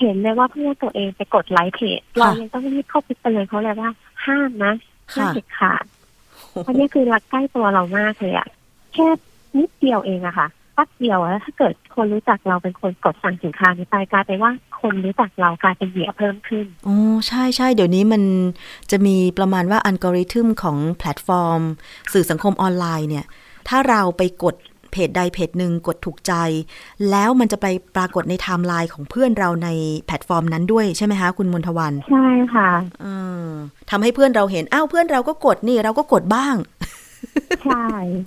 [0.00, 3.90] เห็นเลยว่าเพื่อนตัวเองไปกดไลค์เพจเรายังต้องรีบเข้าไปเตือนเขาเลยว่า
[4.26, 4.74] ห้ามนะ
[5.14, 5.84] ห้ามค่ะเด็ดขาด
[6.66, 8.48] อันนี้คือรักใกล้ตัวเรามากเลยอะ
[8.94, 9.06] แค่
[9.58, 16.96] นิดเดียวเองอะค่ะแป๊บเดียวแล้วถ้าเกิดคนรู้จักเราเป็นคนกดสั่งสินค้านี้ไปกลายเป็นว่าคนรู้จักเรากลายเป็นเหยื่อเพิ่มขึ้นโอ้
[17.28, 18.22] ใช่ใช่เดี๋ยวนี้มัน
[18.90, 21.60] จะมีประมาณว่าอัลกอริทึมของแพลตฟอร์ม
[22.12, 23.26] สื่อสังคมออนไลน์เนี่ย
[23.68, 24.54] ถ้าเราไปกด
[24.92, 26.32] เพจใดเพจหนึ่งกดถูกใจ
[27.10, 29.68] แล้วมันจะไปปรากฏในไทม์ไลน์ของเพื่อนเราใน
[30.06, 32.70] แพลตฟอร์มนั้นด้วยใช่ไหมคะคุณมนทวัน ใช่ค่ะ
[33.02, 33.06] เอ
[33.44, 33.48] อ
[33.90, 36.56] ทำให้เพื่อนเราเห็น อ้าวเพื่อนเราก็กดนี่เราก็กดบ้าง
[37.64, 37.86] ใช่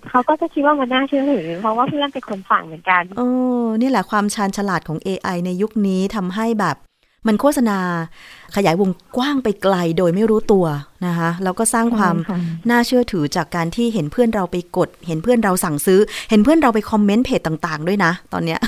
[0.10, 3.22] เขาก็จะคิดว่ามันน่าเชื่อถือเพราะว่าเพื่อนเป็นคนสั่งเหมือนกันเอ
[3.64, 6.78] อนี่แหละความชาญฉลาดของ AI ในยุคนี้ทำให้แบบ
[7.28, 7.78] มันโฆษณา
[8.56, 10.66] ขยายวงกว้างไปไกลโดยไม่รู้ตัว
[11.06, 18.60] นะคะแล้วก็สร้างความใช่ค่ะน่าเชื่อถือจากการที่เห็นเพื่อนเราไปกด เห็นเพื่อนเราสั่งซื้อ เห็นเพื่อนเราไปคอมเมนต์เพจต่างๆ ด้วยนะ ตอนเนี้ย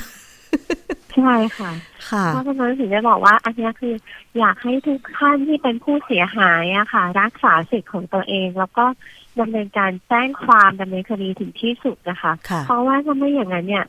[1.14, 1.70] ใช่ค่ะ
[2.10, 3.94] ค่ะเพราะฉะนั้นถึงได้บอกว่าอันเนี้ยคือ
[4.38, 8.84] อยากให้ทุกท่านที่เป็นผู้เสียหายอะค่ะ รักษาสิทธิ์ของตัวเอง แล้วก็
[9.40, 13.84] ดำเนินการแจ้งความดำเนินคดีถึงที่สุดนะคะค่ะเพราะว่าถ้าไม่อย่างนั้นเนี่ย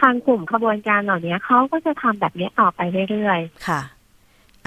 [0.00, 3.80] ทางกลุ่มขบวนการเหล่านี้เขาก็จะทำแบบนี้ต่อไปเรื่อยๆ ค่ะ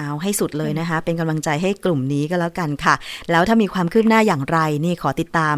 [0.04, 2.94] เอาให้สุดเลยนะคะ เป็นกำลังใจให้กลุ่มนี้ก็แล้วกันค่ะ
[3.30, 5.56] แล้วถ้ามีความคืบหน้าอย่างไรนี่ขอติดตาม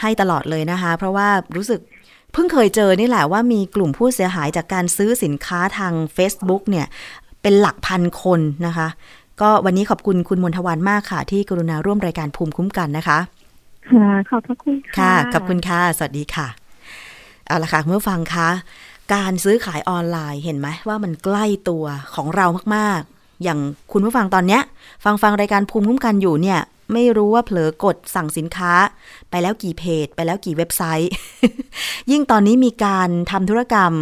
[0.00, 1.80] ให้ตลอดเลยนะคะ เพราะว่ารู้สึก
[2.32, 6.86] เพิ่งเคยเจอนี่แหละว่ามีกลุ่มผู้เสียหายจากการซื้อสินค้าทาง Facebook เนี่ย
[7.42, 8.88] เป็นหลักพันคนนะคะ
[9.40, 13.18] ก็วันนี้ขอบคุณคุณมนทวันมากค่ะ ที่กรุณาร่วมรายการภูมิคุ้มกันนะคะ
[13.90, 16.48] ค่ะขอบพระคุณค่ะค่ะขอบคุณค่ะ สวัสดีค่ะ
[17.46, 18.48] เอาละค่ะเมื่อฟังคะ
[19.14, 22.46] การซื้อขายออนไลน์เห็นไหมว่ามันใกล้ตัวของเรา
[22.76, 23.58] มากๆ อย่าง
[23.92, 24.62] คุณผู้ฟังตอนเนี้ย
[25.04, 26.58] ฟังฟังรายการภูมิคุ้มกันอยู่เนี่ย
[26.92, 28.72] ไม่รู้ว่าเผลอกดสั่งสินค้า
[29.30, 31.10] ไปแล้วกี่เพจ ไปแล้วกี่เว็บไซต์
[32.10, 33.92] ยิ่งตอนนี้มีการทำธุรกรรม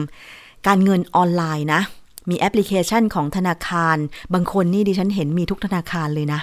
[0.67, 1.83] การเงินออนไลน์นะ
[2.31, 3.97] มีแอปพลิเคชันของธนาคาร
[4.35, 6.41] บางคนนี่ดิฉันเห็นมีทุกธนาคารเลยนะ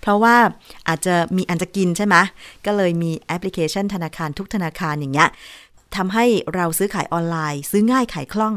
[0.00, 0.36] เพราะว่า
[0.88, 2.16] อาจจะมีอันจะกินใช่ไหม
[2.66, 5.28] ก็เลยมีแอปพลิเคชันธนาคารทุกธนาคารอย่างเงี้ย
[5.96, 6.24] ทำให้
[6.54, 8.54] เราซื้อขายออนไลน์ ซื้อง่ายขายคล่อง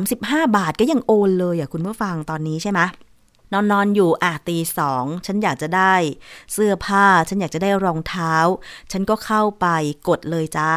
[0.00, 2.80] 35 บาทก็ยังโอนเลยอะคุณผู้ฟังตอนนี้ใช่ไหม
[3.52, 5.94] นอนนอนอยู่อะตีสองฉันอยากจะได้
[6.52, 8.34] เสื้อผ้า ฉันอยากจะได้รองเท้า
[8.92, 9.66] ฉันก็เข้าไป
[10.08, 10.72] กดเลยจ้า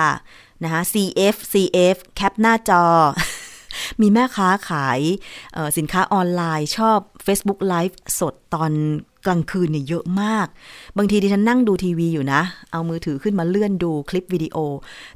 [0.64, 2.86] นะคะ CF CF แคปหน้าจอ
[4.02, 5.00] มีแม่ค้าขาย
[5.78, 8.72] สินค้าออนไลน์ชอบ Facebook Live สดตอน
[9.26, 10.48] กลางคืนเนี่ยเยอะมาก
[10.98, 14.58] บางทีดิฉันนั่งดูทีวีอยู่นะ เอามือถือขึ้นมาเลื่อนดูคลิปวิดีโอ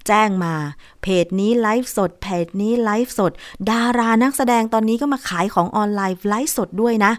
[0.07, 0.53] แจ้งมา
[1.01, 3.31] เพจนี้ไลฟ์สด เพจนี้ไลฟ์สด
[3.71, 7.13] ดารานักแสดงตอนนี้ก็มาขายของออนไลน์ไลฟ์สดด้วยนะ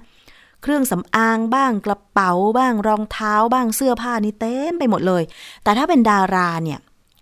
[0.63, 5.23] เครื่องสำอางบ้างกระเป๋าบ้างรองเท้าบ้างเสื้อผ้านี่เต็มไปหมดเลย
[5.63, 6.79] แต่ถ้าเป็นดาราเนี่ย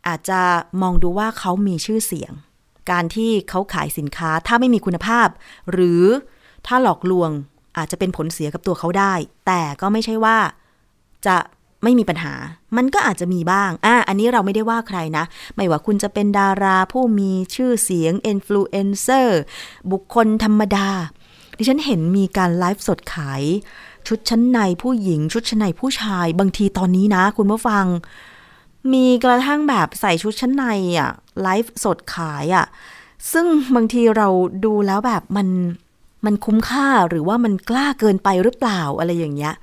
[0.08, 0.40] อาจจะ
[0.82, 2.32] มองดูว่าเขามีชื่อเสียง
[2.90, 5.28] การที่เขาขายสินค้าถ้าไม่มีคุณภาพ
[5.72, 6.04] หรือ
[6.66, 7.30] ถ้าหลอกลวง
[7.76, 9.14] อาจจะเป็นผลเสียกับตัวเขาได้
[9.46, 10.36] แต่ก็ไม่ใช่ว่า
[11.26, 11.36] จะ
[11.82, 12.34] ไม่มีปัญหา
[12.76, 15.24] มันก็อาจจะมีบ้าง อะอันนี้เราไม่ได้ว่าใครนะ
[15.56, 19.40] ไม่ว่าคุณจะเป็นดาราผู้มีชื่อเสียงอินฟลูเอนเซอร์
[19.92, 20.88] บุคคลธรรมดา
[21.56, 23.42] ดิฉันเห็นมีการไลฟ์สดขาย
[24.08, 27.84] ชุดชั้นในผู้หญิง ชุดชั้นในผู้ชาย บางทีตอนนี้นะ คุณผู้ฟัง
[28.92, 30.64] มีกระทั่งแบบใส่ชุดชั้นใน
[30.98, 31.10] อะ
[31.42, 32.66] ไลฟ์สดขายอะ
[33.32, 34.28] ซึ่งบางทีเรา
[34.64, 35.48] ดูแล้วแบบมัน
[36.26, 39.54] มันคุ้มค่าหรือว่ามันกล้าเกินไปหรือเปล่าอะไรอย่างเงี้ย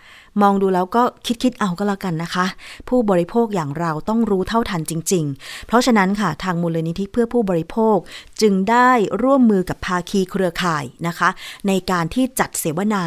[0.42, 2.46] มองดูแล้วก็คิดคิดเอาก็แล้วกันนะคะ
[2.90, 7.98] ผู้บริโภคอย่างเราต้องรู้เท่าทันจริง ๆ เพราะฉะนั้นค่ะทางมูลนิธิเพื่อผู้บริโภค
[8.42, 8.90] จึงได้
[9.24, 11.30] ร่วมมือกับภาคีเครือข่ายนะคะ
[11.68, 13.04] ในการที่จัดเสวนา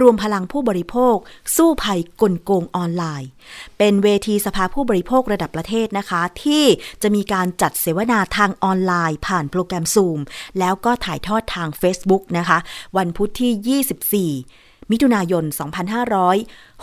[0.00, 1.16] รวมพลังผู้บริโภค
[1.56, 3.28] สู้ภัยกลโกงออนไลน์
[3.78, 6.64] เป็นเวทีสภาผู้บริโภคระดับประเทศนะคะ ที่
[7.02, 10.18] จะมีการจัดเสวนาทางออนไลน์ ผ่านโปรแกรม Zoom
[10.58, 12.58] แล้วก็ถ่ายทอดทาง Facebook นะคะ
[12.96, 15.44] วันพุธที่ 24 มิถุนายน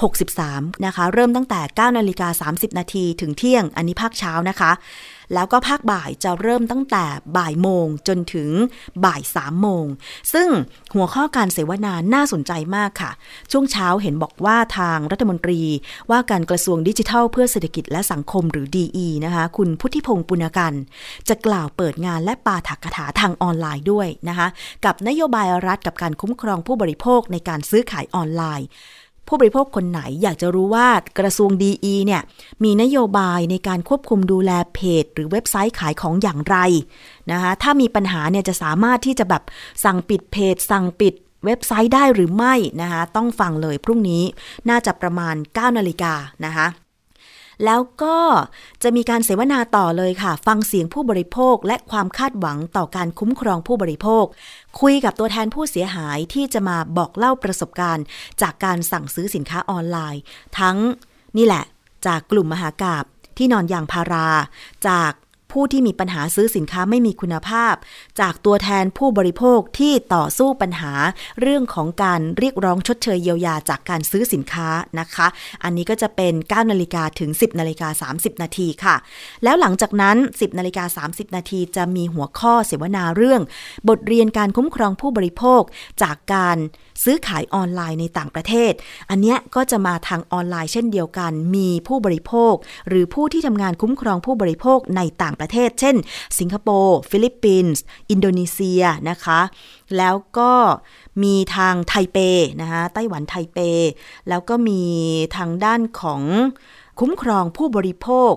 [0.01, 4.71] 63 นะคะ เริ่มตั้งแต่ 9 นาฬิกา 30 นาทีถึงเที่ยง อันนี้ภาคเช้านะคะ
[5.33, 7.05] แล้วก็ภาคบ่ายจะเริ่มตั้งแต่
[7.37, 8.49] บ่ายโมงจนถึง
[9.05, 9.85] บ่ายสามโมง
[10.33, 10.49] ซึ่ง
[10.95, 13.11] หัวข้อการเสวนาน่าสนใจมากค่ะ
[13.51, 15.61] ช่วงเช้าเห็นบอกว่าทางรัฐมนตรี
[16.11, 20.73] ว่าการกระทรวงดิจิทัล เพื่อเศรษฐกิจและสังคมหรือ DE นะคะ คุณพุทธิพงศ์ปุณกัน
[21.29, 24.47] จะกล่าวเปิดงานและปาถกถาทางออนไลน์ด้วยนะคะ
[24.85, 28.67] กับนโยบายรัฐกับการคุ้มครองผู้บริโภคในการซื้อขายออนไลน์
[29.27, 30.87] ผู้บริโภคคนไหนอยากจะรู้ว่า
[31.19, 32.21] กระทรวงดีเนี่ย
[32.63, 36.57] มีนโยบายในการควบคุมดูแลเพจ หรือเว็บไซต์ขายของอย่างไร
[37.31, 39.43] นะคะถ้ามีปัญหาเนี่ยจะสามารถที่จะแบบ
[39.83, 41.13] สั่งปิดเพจ สั่งปิด
[41.45, 44.23] เว็บไซต์ได้หรือไม่นะคะต้องฟังเลยพรุ่งนี้
[44.69, 46.13] น่าจะประมาณ 9นาฬิกา
[46.45, 46.67] นะคะ
[47.65, 48.17] แล้วก็
[48.83, 54.25] จะมีการเสวนาต่อเลยค่ะ ฟังเสียงผู้บริโภคและความคาดหวังต่อการคุ้มครองผู้บริโภค
[54.81, 58.05] คุยกับตัวแทนผู้เสียหายที่จะมาบอกเล่าประสบการณ์
[58.41, 60.21] จากการสั่งซื้อสินค้าออนไลน์
[60.59, 60.77] ทั้ง
[61.37, 61.63] นี่แหละ
[62.07, 63.03] จากกลุ่มมหากาบ
[63.37, 64.27] ที่นอนยางพารา
[64.87, 65.11] จาก
[65.59, 67.75] ผู้ที่มีปัญหาซื้อสินค้าไม่มีคุณภาพ
[68.19, 70.93] จากตัวแทนผู้บริโภคที่ต่อสู้ปัญหา
[71.41, 75.27] เรื่องของการเรียกร้องชดเชยเยียวยาจากการซื้อสินค้านะคะ
[75.63, 78.95] อันนี้ก็จะเป็น 9 นาฬิกาถึง 10 นาฬิกา 30 นาทีค่ะ
[79.43, 83.41] แล้วหลังจากนั้น 10 นาฬิกา 30 นาทีจะมีหัวข้อเสวนาเรื่อง
[83.89, 85.61] บทเรียนการคุ้มครองผู้บริโภค
[86.03, 86.57] จากการ
[87.03, 88.73] ซื้อขายออนไลน์ในต่างประเทศ
[89.09, 92.53] อันเนี้ยก็จะมาทางออนไลน์เช่นเดียวกัน มีผู้บริโภค
[92.87, 95.95] หรือผู้ที่ทำงานคุ้มครองผู้บริโภคในต่างประเทศ เช่น
[96.39, 99.41] สิงคโปร์ ฟิลิปปินส์ อินโดนีเซียนะคะ
[99.97, 100.51] แล้วก็
[101.23, 102.17] มีทางไทเป
[102.61, 103.59] นะคะไต้หวันไทเป
[104.29, 104.81] แล้วก็มี
[105.37, 106.21] ทางด้านของ
[106.99, 108.33] คุ้มครองผู้บริโภค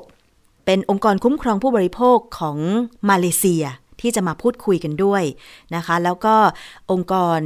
[0.66, 2.58] เป็นองค์กรคุ้มครองผู้บริโภคของ
[3.10, 3.64] มาเลเซีย
[4.00, 5.22] ที่จะมาพูดคุยกันด้วย
[5.74, 6.34] นะคะ แล้วก็
[6.90, 7.40] องค์กร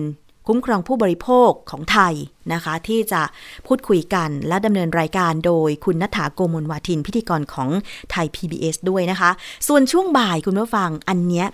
[0.46, 2.14] คุ้มครองผู้บริโภคของไทย
[2.52, 3.22] นะคะ ที่จะ
[3.66, 7.68] พูดคุยกันและดำเนินรายการโดยคุณนัฐาโกมลวาทินพิธีกรของ
[8.10, 9.30] ไทย PBS ด้วยนะคะ
[9.68, 11.46] ส่วนช่วงบ่ายคุณผู้ฟังอันเนี้ย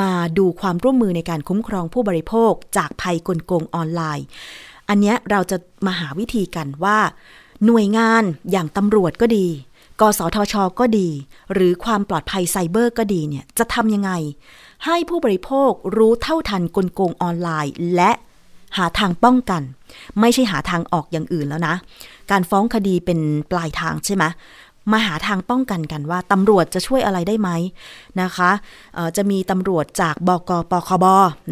[0.00, 4.26] มาดูความร่วมมือในการคุ้มครองผู้บริโภคจากภัยกลโกงออนไลน์
[4.88, 5.56] อันเนี้ยเราจะ
[5.86, 6.98] มาหาวิธีกันว่า
[7.66, 9.46] หน่วยงานอย่างตำรวจก็ดี
[10.00, 11.08] กสทช ก็ดี
[11.52, 14.10] หรือความปลอดภัยไซเบอร์ก็ดีเนี่ยจะทำยังไง
[14.84, 18.10] ให้ผู้บริโภครู้เท่าทันกลโกงออนไลน์ และ
[18.76, 19.62] หาทางป้องกัน
[20.20, 21.74] ไม่ใช่หาทางออกอย่างอื่นแล้วนะ
[22.30, 23.18] การฟ้องคดีเป็น
[23.50, 24.24] ปลายทางใช่ไหม
[24.92, 27.50] มาหาทางป้องกันกันว่าตำรวจจะช่วยอะไรได้ไหม
[28.22, 28.50] นะคะ
[29.16, 31.04] จะมีตำรวจจากบกปคบ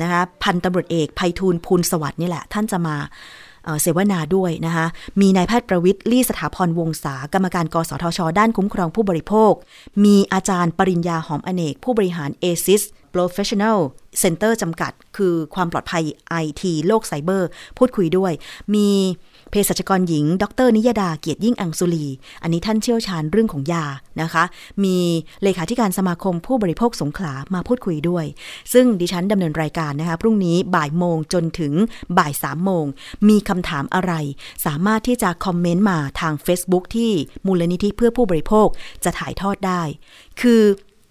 [0.02, 2.96] นะคะพันตำรวจเอกภัยทูลพูลสวัสดิ์นี่แหละ ท่านจะมา
[3.82, 4.86] เสวนาด้วยนะคะ
[5.20, 9.52] มีนายแพทย์ประวิทย์ลี่สถาพรวงศากรรมการกสทช ด้านคุ้มครองผู้บริโภค
[10.04, 12.82] มีอาจารย์ปริญญาหอมอเนก ผู้บริหาร ASIS
[13.14, 13.78] Professional
[14.22, 16.04] Center จำกัด คือความปลอดภัย
[16.44, 17.48] IT โลกไซเบอร์
[17.78, 18.32] พูดคุยด้วย
[18.74, 18.88] มี
[19.54, 22.06] ภสัชกรหญิง ดรนิยดาเกียรติยิ่งอังสุลี
[22.42, 23.84] อันนี้ท่านเชี่ยวชาญเรื่องของยา
[24.22, 24.44] นะคะ
[24.84, 24.96] มี
[25.42, 28.24] เลขาธิการสมาคมผู้บริโภคสงขลามาพูดคุยด้วย
[28.72, 31.72] ซึ่งดิฉันดำเนินรายการนะคะ พรุ่งนี้บ่ายโมงจนถึง
[32.18, 32.84] บ่ายสามโมง
[33.28, 34.12] มีคำถามอะไร
[34.66, 37.10] สามารถที่จะคอมเมนต์มาทาง Facebook ที่
[37.46, 38.68] มูลนิธิเพื่อผู้บริโภค
[39.04, 39.82] จะถ่ายทอดได้
[40.40, 40.62] คือ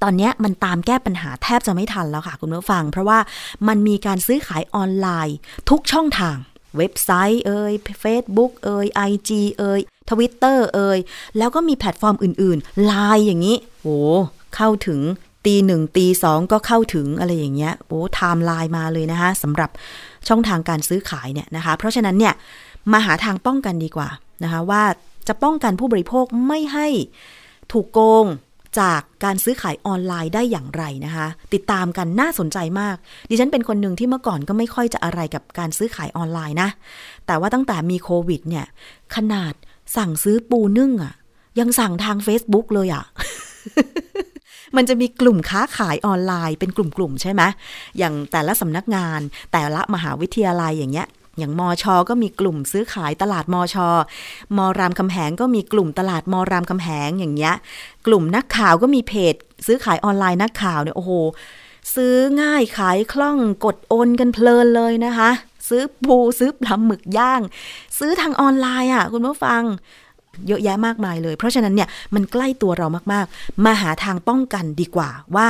[0.03, 3.19] ตอนนี้มันตามแก้ปัญหาแทบจะไม่ทันแล้วค่ะคุณผู้ฟัง เพราะว่า
[3.67, 5.35] มันมีการซื้อขายออนไลน์
[5.69, 6.37] ทุกช่องทาง
[6.77, 10.99] เว็บไซต์เอ่ย Facebook เอ่ย IG เอ่ย Twitter เอ่ย
[11.37, 13.97] แล้วก็มีแพลตฟอร์มอื่นๆไลน์อย่างนี้โอ้
[14.55, 14.99] เข้าถึง
[15.45, 19.69] ตีหนึ่งตีสองก็เข้าถึงอะไรอย่างเงี้ยโอ้ไทม์ไลน์มาเลยนะคะสำหรับ
[20.27, 22.33] ช่องทางการซื้อขายเนี่ยนะคะ เพราะฉะนั้นเนี่ย
[22.91, 24.09] มาหาทางป้องกันดีกว่า
[24.43, 24.83] นะคะว่า
[25.27, 26.87] จะป้องกันผู้บริโภคไม่ให้
[27.71, 28.25] ถูกโกง
[28.79, 32.95] จากการซื้อขายออนไลน์ได้อย่างไรนะคะ ติดตามกันน่าสนใจมาก
[33.29, 36.69] ดิฉันเป็นคนหนึ่งที่เมื่อก่อนก็ไม่ค่อยจะอะไรกับการซื้อขายออนไลน์นะ
[37.27, 38.65] แต่ว่าตั้งแต่มีโควิดเนี่ย
[39.15, 39.53] ขนาด
[39.97, 41.13] สั่งซื้อปูนึ่งอะ่ะ
[41.59, 43.03] ยังสั่งทาง Facebook เลยอะ่ะ
[44.75, 47.41] มันจะมีกลุ่มค้าขายออนไลน์เป็นกลุ่มๆใช่ไหม
[47.97, 49.19] อย่างแต่ละสำนักงาน
[49.53, 51.07] แต่ละมหาวิทยาลัยอย่างเงี้ย
[51.37, 53.87] อย่างมอชอก็มีกลุ่มซื้อขายตลาดมอชอ
[54.57, 57.53] มอรามคำแหงก็มีกลุ่มตลาดมอรามคำแหงอย่างเงี้ย
[58.07, 61.11] กลุ่มนักข่าวก็มีเพจ ซื้อขายออนไลน์นักข่าวเนี่ยโอ้โห
[61.95, 65.29] ซื้อง่ายขายคล่องกดโอนกันเพลินเลยนะคะ
[65.69, 67.41] ซื้อปูซื้อปลาหมึกย่าง
[67.99, 69.63] ซื้อทางออนไลน์อะคุณผู้ฟัง
[70.47, 75.47] เยอะแยะมากมายเลย เพราะฉะนั้นเนี่ยมันใกล้ตัวเรามากๆ มาหาทางป้องกันดีกว่าว่า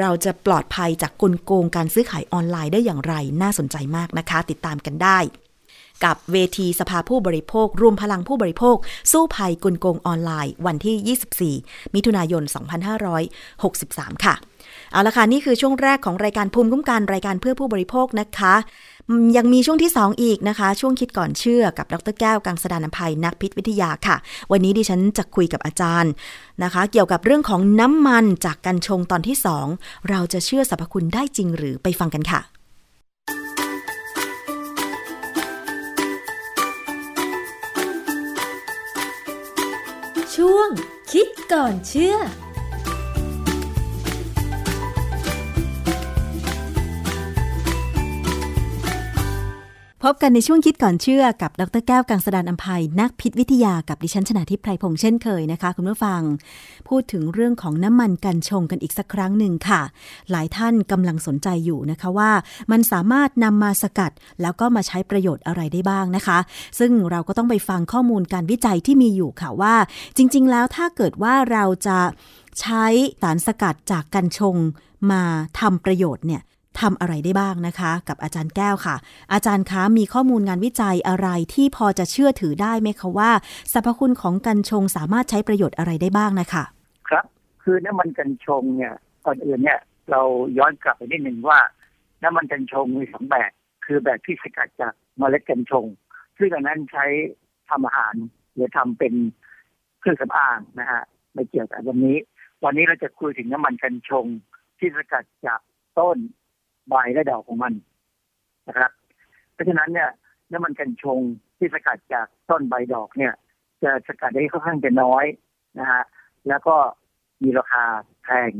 [0.00, 5.18] เราจะปลอดภัยจากกลโกงการซื้อขายออนไลน์ได้อย่างไรน่าสนใจมากนะคะ ติดตามกันได้
[6.04, 8.76] กับเวทีสภาผู้บริโภค รวมพลังผู้บริโภค
[9.12, 12.42] สู้ภัยกลโกงออนไลน์ วันที่ 24 มิถุนายน
[13.28, 14.34] 2563 ค่ะ
[14.92, 18.54] เอาละค่ะ นี่คือช่วงแรกของรายการภูมิคุ้มกันรายการเพื่อผู้บริโภคนะคะ
[19.36, 24.16] ยังมีช่วงที่ 2 อีกนะคะ ช่วงคิดก่อนเชื่อกับดรแก้วกังสดานนภัยนักพิษวิทยาค่ะ
[24.52, 26.12] วันนี้ดิฉันจะคุยกับอาจารย์
[26.62, 29.36] นะคะ เกี่ยวกับเรื่องของน้ำมันจากกัญชงตอนที่
[29.72, 32.40] 2 เราจะเชื่อสรรพคุณได้จริงหรือไปฟังกันค่ะ
[40.34, 40.68] ช่วง
[41.12, 42.16] คิดก่อนเชื่อ
[50.08, 56.20] พบกันในช่วงคิดก่อนเชื่อกับดรแก้วกังสดานอัมภัยนักพิษวิทยากับดิฉันชนาทิพไพรพงษ์เช่นเคยนะคะ คุณผู้ฟัง
[56.88, 59.80] พูดถึงเรื่องของน้ำมันกัญชงกันอีกสักครั้งหนึ่งค่ะ
[60.30, 62.30] หลายท่านกำลังสนใจอยู่นะคะว่า
[62.70, 66.38] มันสามารถนำมาสกัด แล้วก็มาใช้ประโยชน์อะไรได้บ้างนะคะ
[66.78, 69.74] ซึ่งเราก็ต้องไปฟังข้อมูลการวิจัยที่มีอยู่ค่ะว่า
[70.16, 71.98] จริง ๆ แล้วถ้าเกิดว่าเราจะ
[72.60, 72.84] ใช้
[73.22, 74.56] สารสกัดจากกัญชง
[75.10, 75.22] มา
[75.60, 76.42] ทำประโยชน์เนี่ย
[76.80, 78.96] ทำอะไรได้บ้างนะคะ กับอาจารย์แก้วค่ะ
[79.32, 83.30] อาจารย์คะมีข้อมูลงานวิจัยอะไรที่พอจะเชื่อถือได้ไหมคะว่า
[83.72, 86.64] สรรพคุณของกัญชงสามารถใช้ประโยชน์อะไรได้บ้างนะคะ
[87.08, 87.24] ครับ
[87.62, 88.94] คือน้ำมันกัญชงเนี่ย
[89.26, 90.22] ก่อนอื่นเนี่ยเรา
[90.58, 91.60] ย้อนกลับไปนิดหนึ่งว่า
[92.22, 93.50] น้ำมันกัญชงมีสองแบบ
[93.84, 95.86] คือแบบที่สกัดจากเมล็ดกัญชง
[96.38, 97.06] ซึ่งอันนั้นใช้
[97.68, 98.14] ทำอาหาร
[98.54, 99.14] หรือทำเป็น
[100.00, 101.02] เครื่องสำอางนะฮะ
[101.32, 102.16] ไม่เกี่ยวกับวันนี้
[102.64, 104.26] วันนี้เราจะคุยถึงน้ำมันกัญชง
[104.78, 105.60] ที่สกัดจาก
[105.98, 106.16] ต้น
[106.88, 107.72] ใบและดอกของมัน
[108.68, 108.90] นะครับ
[109.52, 110.10] เพราะฉะนั้นเนี่ย
[110.52, 111.20] น้ำมันกัญชง
[111.58, 113.34] ที่สกัดจากต้นใบดอกเนี่ย
[113.82, 115.24] จะสกัดได้ค่อนข้างจะน้อย
[115.78, 116.02] นะฮะ
[116.48, 116.76] แล้วก็
[117.42, 117.84] มีราคา
[118.24, 118.52] แพง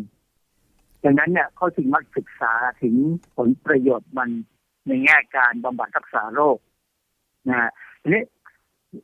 [1.04, 2.52] ดังนั้นเนี่ยเขาจึงมักศึกษา
[2.82, 2.94] ถึง
[3.36, 4.30] ผลประโยชน์มัน
[4.86, 6.58] ในแง่การบำบัดรักษาโรค
[7.48, 7.70] นะฮะ
[8.02, 8.22] ทีนี้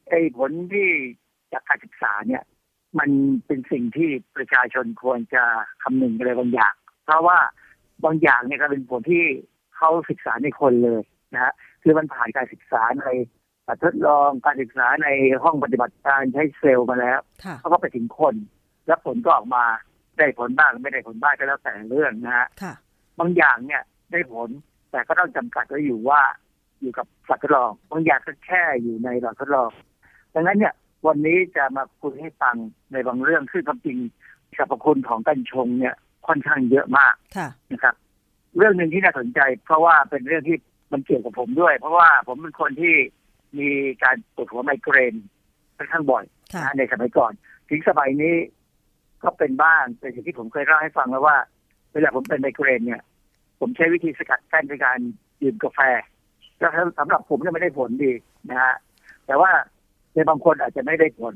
[0.09, 0.89] ไอ้ผลที่
[1.53, 2.43] จากการศึกษาเนี่ย
[2.99, 3.11] มัน
[3.47, 5.45] เป็นสิ่งที่ประชาชนควรจะ
[5.83, 7.39] คำนึงอะไรบางอย่าง เพราะว่า
[8.05, 9.24] บางอย่างเนี่ยก็เป็นผลที่
[9.76, 11.03] เขาศึกษาในคนเลย
[11.34, 13.07] นะฮะคือมันผ่านการศึกษาใน
[13.84, 15.09] ทดลองการศึกษาใน
[15.42, 18.34] ห้องปฏิบัติการใช้เซลล์มาแล้วค่ะเขาก็ไปถึงคน
[18.86, 19.64] แล้วผลก็ออกมา
[20.16, 22.74] ได้ผลบ้างไม่ได้ผลบ้างก็แล้วแต่เรื่องนะฮะค่ะ
[23.18, 23.82] บางอย่างเนี่ย
[24.12, 24.48] ได้ผล
[24.90, 26.20] แต่ก็ต้องจำกัดไว้อยู่ว่า
[26.80, 29.70] อยู่กับสัตว์ทดลองบางอย่างก็แค่อยู่ในหลอดทดลอง
[30.34, 30.74] ดังนั้นเนี่ย
[31.07, 32.57] วันนี้จะมาคุยให้ฟัง
[32.92, 33.98] ในบางเรื่องซึ่งความจริง
[34.57, 35.94] สรรพคุณของกัญชงเนี่ย
[36.27, 37.95] ค่อนข้างเยอะมากค่ะนะครับ
[38.57, 40.57] เรื่องหนึ่งที่น่าสนใจ เพราะว่าเป็นเรื่องที่
[40.93, 42.95] มันเกี่ยวกับผมด้วย เพราะว่าผมเป็นคนที่
[43.59, 43.68] มี
[44.03, 45.14] การปวดหัวไมเกรน
[45.77, 47.33] ค่อนข้างบ่อยค่ะนะในสมัยก่อน
[47.68, 48.35] ถึงสมัยนี้
[49.23, 51.37] ก็เป็นบ้างเป็นสิ่งที่ผมเคยเล่าให้ฟังแล้วว่า
[51.93, 53.03] เวลาผมเป็นไมเกรนเนี่ย
[53.61, 54.99] ผมใช้วิธีสกัดกั้นในการ
[55.41, 55.81] ดื่มกาแฟ
[56.59, 58.12] แล้วสำหรับผมเนี่ยไม่ได้ผลดี
[58.51, 58.75] นะฮะ
[59.27, 59.51] แต่ว่า
[60.14, 61.35] ในบางคนอาจจะไม่ได้ผล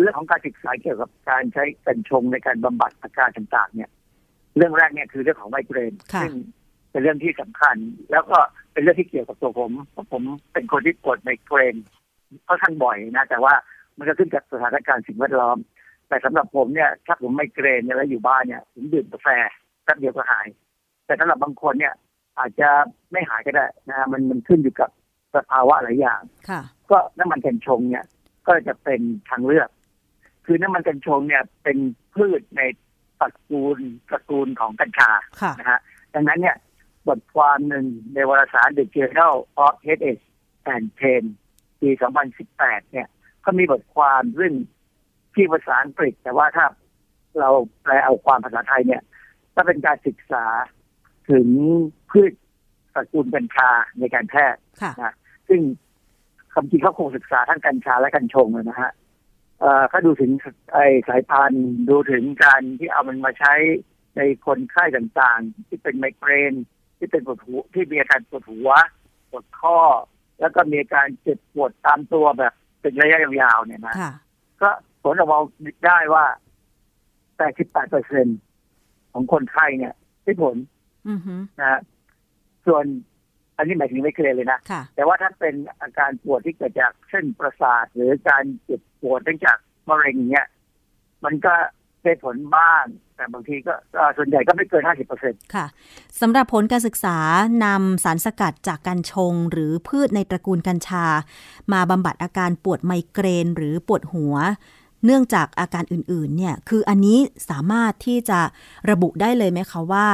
[0.00, 3.90] เรื่องของการศึกษาเกี่ยวกับการใช้กัญชงในการบำบัดอาการต่างๆ เนี่ย
[4.56, 6.32] เรื่องแรกเนี่ยคือเรื่องของไมเกรนค่ะซึ่ง
[6.90, 7.76] เป็นเรื่องที่สำคัญ
[8.10, 8.38] แล้วก็
[8.72, 10.22] เป็นเรื่องที่เกี่ยวกับตัวผมเพราะผม
[10.52, 11.74] เป็นคนที่ปวดไมเกรน
[12.48, 13.54] ค่อนข้างบ่อยนะ แต่ว่า
[13.98, 15.58] มันก็ขึ้นกับสถานการณ์สิ่งแวดล้อม
[16.08, 19.28] แต่สำหรับผมเนี่ย ถ้าผมไมเกรนเนี่ยแล้วอยู่บ้านเนี่ยผมดื่มกาแฟ
[19.84, 20.46] แป๊บเดียวก็หาย
[21.06, 21.94] แต่สำหรับบางคนเนี่ย
[22.38, 22.68] อาจจะ
[23.12, 24.90] ไม่หายก็ได้นะฮะมันมันขึ้นอยู่กับ
[25.34, 28.04] สภาวะหลายอย่างค่ะก็น้ำมันกัญชงเนี่ย
[28.46, 29.68] ก็จะเป็นทางเลือก
[30.46, 31.78] คือน้ำมันกัญชงเนี่ยเป็น
[32.14, 32.62] พืชใน
[33.20, 33.78] ตระกูล
[34.08, 35.10] ตระกูลของกัญชา
[35.42, 35.80] ค่ะนะฮะ
[36.14, 36.56] ดังนั้นเนี่ย
[37.08, 39.34] บทความหนึ่งในวารสาร The Journal
[39.64, 40.22] of Health
[40.74, 41.24] and Pain
[41.80, 41.90] ปี
[42.40, 43.08] 2018 เนี่ย
[43.44, 44.54] ก็มีบทความเรื่อง
[45.34, 46.66] ที่ภาษาอังกฤษ แต่ว่าถ้า
[47.40, 47.50] เรา
[47.82, 49.02] แปลเอาความภาษาไทยเนี่ย
[49.54, 50.44] ก็เป็นการศึกษา
[51.30, 51.48] ถึง
[52.10, 52.32] พืช
[52.94, 55.14] ตระกูลกัญชาในการแพทย์ค่ะนะ
[55.48, 55.60] ซึ่ง
[56.54, 58.90] คำจริงเขาคงศึกษาทั้งกัญชาและกัญชงเลยนะฮะ
[59.60, 60.30] เอ่อเขาดูถึง
[60.72, 60.78] ไอ
[61.08, 63.54] สายพันธุ์ดูถึงการที่เอามันมาใช้
[64.16, 66.54] ในคนไข้ต่างๆ ที่เป็นไมเกรน
[66.98, 68.70] ที่เป็นปวดหัวที่มีอาการปวดหัว
[69.30, 69.78] ปวดข้อ
[70.40, 74.12] แล้วก็มีอาการเจ็บปวดตามตัวแบบเป็นระยะยาวๆเนี่ยนะค่ะ
[74.62, 74.70] ก็
[75.02, 75.38] ผลออกมา
[75.86, 76.24] ได้ว่า
[77.04, 78.26] 88เปอร์เซ็น
[79.12, 80.56] ของคนไข้เนี่ยได้ผล
[81.08, 81.80] อือฮึนะฮะ
[82.66, 82.84] ส่วน
[83.56, 89.56] อันนี้หมายถึงไม่เกรนเลยนะค่ะแต่ว่าถ้าเป็นอาการปวดที่เกิดจากเส้นประสาท หรือการเจ็บปวดเนื่องจาก
[89.88, 90.46] มะเร็งเนี่ย
[91.24, 91.54] มันก็
[92.02, 92.84] ได้ผลบ้าง
[93.16, 95.66] แต่บางทีก็อ่าส่วนใหญ่ก็ไม่เกินห้าสิบเปอร์เซ็นค่ะ
[96.20, 97.18] สำหรับผลการศึกษา
[97.64, 101.04] นำสารสกัดจากกัญชง หรือพืชในตระกูลกัญชา
[101.72, 104.36] มาบำบัดอาการปวดไมเกรน หรือปวดหัว
[105.04, 107.18] เนื่องจากอาการอื่นๆ เนี่ย คืออันนี้
[107.50, 108.40] สามารถที่จะ
[108.90, 110.06] ระบุได้เลยไหมคะว่า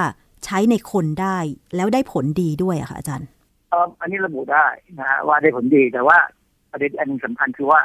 [0.45, 1.39] ใช้ในคนได้
[1.77, 3.29] แล้วได้ผลดีด้วยอะค่ะอาจารย์
[3.71, 4.67] เอ่ออันนี้ระบุได้
[4.99, 6.19] นะฮะว่าได้ผลดีแต่ว่า
[6.71, 7.81] ประเด็นอันหนึงสำคัญคือว่า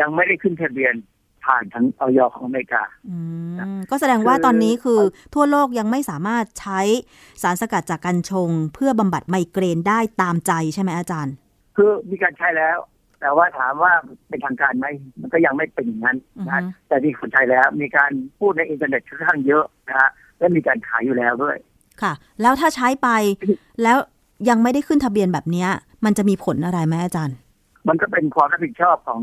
[0.00, 0.94] ยังไม่ได้ขึ้นทะเบียน
[1.44, 3.18] ผ่านทั้งออยของอเมริกาอื
[3.76, 5.00] มก็แสดงว่าคือตอนนี้คือ
[5.34, 6.80] ทั่วโลกยังไม่สามารถใช้
[7.42, 11.34] สารสกัดจากกัญชง เพื่อบำบัดไมเกรนได้ตามใจใช่ไหมอาจารย์
[11.76, 12.78] คือมีการใช้แล้ว
[13.20, 13.92] แต่ว่าถามว่า
[14.28, 14.86] เป็นทางการไหม
[15.20, 21.56] มันก็ยังไม่เป็นอย่างนั้นนะฮะอือฮึแต่ที่คนใช้แล้ว มีการพูดในอินเทอร์เน็ตค่อนข้างเยอะนะฮะและมีการขายอยู่แล้วด้วย
[22.02, 23.08] ค่ะ แล้วถ้าใช้ไป
[23.82, 23.96] แล้ว
[24.48, 25.68] ยังไม่ได้ขึ้นทะเบียนแบบเนี้ย
[26.04, 27.36] มันจะมีผลอะไรไหมอาจารย์
[27.88, 29.20] มันก็เป็นความรับผิดชอบของ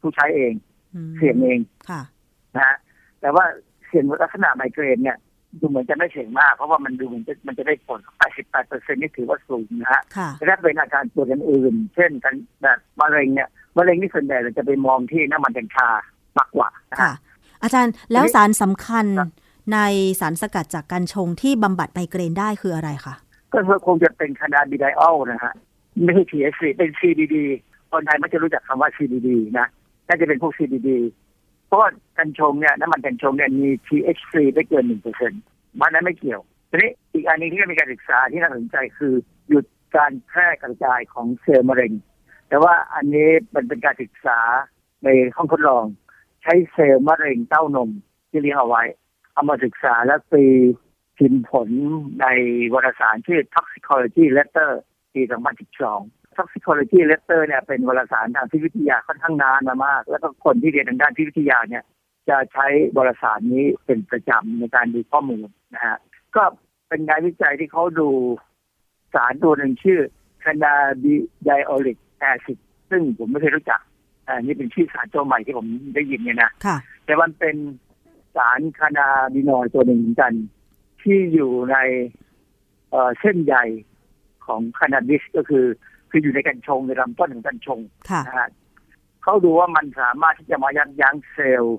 [0.00, 0.52] ผู้ใช้เอง
[0.94, 2.00] อืมเสี่ยงเองค่ะ
[2.56, 2.76] นะฮะ
[3.20, 3.44] แต่ว่า
[3.86, 5.18] เสี่ยงลักษณะไมเกรนเนี่ย
[5.60, 8.00] ดูเหมือนจะไม่เสี่ยงมาก เพราะว่ามันดูเหมือนจะมันจะได้ผล
[8.30, 15.88] 88เปอร์เซ็นต์นี่ถือว่าสูงนะฮะค่ะแต่ถ้าเป็นอาการปวดอื่นๆเช่นกันแบบมะเร็งเนี่ยมะเร็งนี่ส่วนใหญ่เราจะไปมองที่น้ำมันกัญชา
[16.38, 17.16] มากกว่านะค่ะฮะ
[17.62, 19.30] อาจารย์แล้วทีนี้สารสำคัญครับ
[19.72, 19.78] ใน
[20.20, 23.14] สารสกัดจากกัญชงที่บำบัดไมเกรนได้คืออะไรคะ
[23.52, 25.52] ก็คงจะเป็นคานาบิไดออลนะฮะ
[26.04, 27.36] ไม่ใช่ THC เป็น CBD
[27.90, 29.66] คนไทยไม่จะรู้จักคำว่า CBD นะ
[30.08, 30.90] น่าจะเป็นพวก CBD
[31.66, 31.88] เพราะว่า
[32.18, 35.42] กัญชงเนี่ยน้ำมันกัญชงเนี่ยมี THC ไม่เกินหนึ่งเปอร์เซ็นต์
[35.80, 36.40] มันนั้นไม่เกี่ยว
[36.70, 39.14] ทีนี้อีกอันนึงที่มีการศึกษาที่น่าสนใจคือ
[39.48, 39.64] หยุด
[39.96, 41.92] การแพร่กระจายของเซลล์มะเร็ง
[42.48, 44.38] แต่ว่าอันนี้มันเป็นการศึกษา
[45.04, 45.84] ในห้องทดลอง
[46.42, 47.90] ใช้เซลล์มะเร็งเต้านม
[48.30, 48.82] ที่เลี้ยงเอาไว้
[49.32, 50.44] เอามาศึกษาและปี
[51.18, 51.68] พิมพ์ผล
[52.20, 52.26] ใน
[52.74, 54.70] วารสารชื่อ Toxicology Letter
[55.14, 55.22] ปี
[55.78, 61.84] 2012 Toxicology Letter เนี่ยเป็นวารสารทางพิษวิทยาค่อนข้างนานมามาก แล้วก็คนที่เรียนทางด้านพิษวิทยาเนี่ย
[62.28, 62.66] จะใช้
[62.96, 65.96] วารสารนี้เป็นประจำในการดูข้อมูลนะฮะ
[66.36, 66.42] ก็
[66.88, 68.08] เป็นงานวิจัยที่เขาดู
[69.14, 70.00] สารตัวหนึ่งชื่อ
[70.42, 71.98] cannabidiolic
[72.30, 72.58] acid
[72.90, 73.80] ซึ่งผมไม่เคยรู้จัก
[74.26, 77.56] อันนี้เป็นชื่อสารตัวใหม่ที่ผมได้ยินเนี่ยนะค่ะแต่มันเป็น
[78.36, 80.32] สารคานาบินอยด์ตัวหนึ่งเหมือนกัน
[81.02, 81.76] ที่อยู่ใน
[82.90, 83.54] เอ่อเส้นใย
[84.46, 85.66] ของคานาบิสก็คือ
[86.10, 87.80] คืออยู่ในกัญชงในลำต้นของกัญชง
[88.10, 88.48] ค่ะนะฮะ
[89.22, 91.78] เขาดูว่ามันสามารถที่จะมายับยั้งเซลล์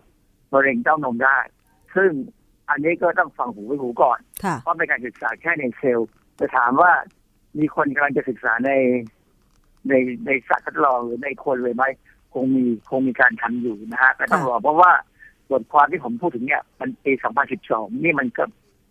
[0.52, 1.38] มะเร็งเต้านมได้
[1.96, 2.12] ซึ่ง
[2.70, 6.92] อันนี้ก็ต้องฟังหูไว้หูก่อนค่ะเพราะเป็นการศึกษาแค่ในเซลล์จะถามว่า
[7.60, 8.72] มีคนกำลังจะศึกษาใน
[9.90, 9.94] ใน
[10.26, 11.84] ในสัตว์ทดลองหรือในคนเลยไหม
[12.34, 14.92] คงมีคงมีการทำอยู่นะฮะแต่ต้องรอเพราะว่า
[15.52, 17.12] บทความที่ผมพูดถึงเนี่ยมันปี
[17.54, 18.44] 2012 นี่มันก็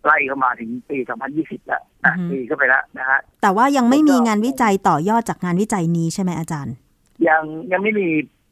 [0.05, 0.97] ไล่เข้ามาถึงปี
[1.33, 6.75] 2020 แล้วนะอือฮึปีเข้าไปแล้วนะฮะแต่ว่ายังไม่แล้วก็มีงานวิจัยต่อยอดจากงานวิจัยนี้ใช่ไหมอาจารย์
[7.27, 8.07] ยังยังไม่มี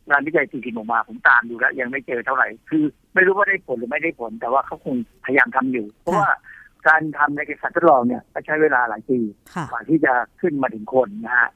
[0.09, 2.83] งานวิจัยจริงๆออกมาผมตามดูแล้ว ยังไม่เจอเท่าไหร่ คือ
[3.13, 4.95] ไม่รู้ว่าได้ผลหรือไม่ได้ผล แต่ว่าเขาคง
[5.25, 6.29] พยายามทำอยู่ เพราะว่า
[6.87, 9.19] การทำในสัตว์ทดลองเนี่ยก็ใช้เวลาหลายปี
[9.53, 11.49] ค่ะกว่าที่จะขึ้นมาถึงคนนะฮะ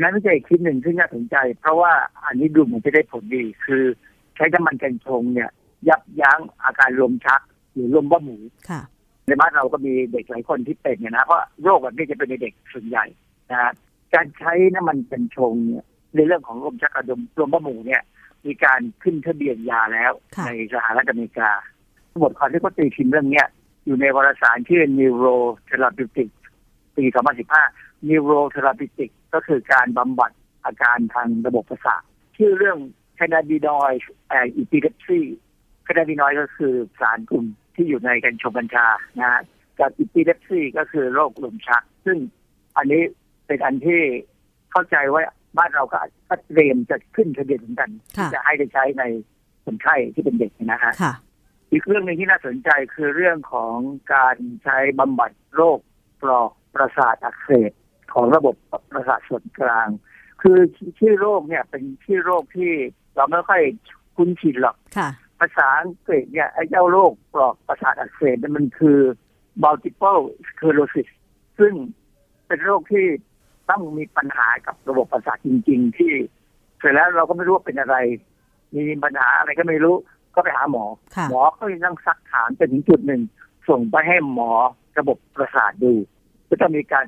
[0.00, 1.92] งานวิจัยอีกชิ้นหนึ่งที่น่าสนใจ เพราะว่า
[2.24, 3.84] อันนี้ดูเหมือนจะได้ผลดี คือ
[4.36, 5.50] ใช้น้ำมันกัญชงเนี่ย
[5.88, 7.40] ยับยั้งอาการลมชัก
[7.72, 8.80] หรือลมบ้าหมูค่ะ
[9.26, 13.04] ในบ้านเราก็มีเด็กหลายคนที่เป็นเนี่ยนะเพราะโรคแบบนี้จะเป็นในเด็กส่วนใหญ่
[13.50, 13.72] นะฮะ
[14.14, 18.02] การใช้น้ำมันกัญชงเนี่ยในเรื่องของลมชักกับลมลมบ้าหมูเนี่ย
[18.44, 21.50] มีการขึ้นทะเบียนยาแล้วค่ะในสหรัฐอเมริกา
[22.22, 23.46] บทความที่เขาตีพิมพ์เรื่องเนี้ย
[23.86, 26.30] อยู่ในวารสารชื่อ Neurotherapeutic
[26.96, 27.04] ปี
[27.56, 30.30] 2015 Neurotherapeutic ก็คือการบำบัด
[30.64, 32.02] อาการทางระบบประสาท
[32.36, 32.78] ชื่อเรื่อง
[33.18, 34.00] cannabinoid
[34.38, 35.20] and epilepsy
[35.86, 38.86] cannabinoid ก็คือสารกลุ่มที่อยู่ในกัญชงกัญชา
[39.20, 39.42] นะฮะ
[39.80, 42.18] กับ epilepsy ก็คือโรคลมชัก ซึ่ง
[42.76, 43.02] อันนี้
[43.46, 44.02] เป็นอันที่
[44.70, 45.22] เข้าใจว่า
[45.58, 49.04] บ้านเราก็ก็เตรียมจะขึ้นทะเบียนเหมือนกันค่ะที่จะให้ได้ใช้ใน
[49.64, 51.14] คนไข้ที่เป็นเด็กนะฮะค่ะ
[51.72, 53.76] อีกเรื่องหนึ่งที่น่าสนใจคือเรื่องของ
[54.14, 55.78] การใช้บำบัดโรค
[56.22, 57.72] ปลอกประสาทอักเสบ
[58.12, 58.54] ของระบบ
[58.92, 59.88] ประสาทส่วนกลาง
[60.42, 60.58] คือ
[60.98, 62.72] ชื่อโรคเนี่ยเป็นชื่อโรคที่
[63.16, 63.62] เราไม่ค่อย
[64.16, 65.08] คุ้นชินหรอกค่ะ
[65.40, 68.98] ภาษาอังกฤษเนี่ยไอ้เจ้าโรคปลอกประสาทอักเสบเนี่ยมันคือ
[69.62, 71.08] multiple sclerosis
[71.58, 71.72] ซึ่ง
[72.46, 73.06] เป็นโรคที่
[73.70, 76.12] ต้องมีปัญหากับระบบประสาทจริง ๆ ที่
[76.78, 77.96] เสร็จแล้วเราก็ไม่รู้ว่าเป็นอะไร
[78.74, 79.96] มีปัญหาอะไรก็ไม่รู้
[80.34, 80.84] ก็ไปหาหมอ
[81.16, 83.22] ค่ะหมอก็ยังต้องซักถามจนถึงจุดหนึ่ง
[83.68, 84.50] ส่งไปให้หมอ
[84.98, 85.92] ระบบประสาทดู
[86.48, 87.04] ก็ต้องมีการ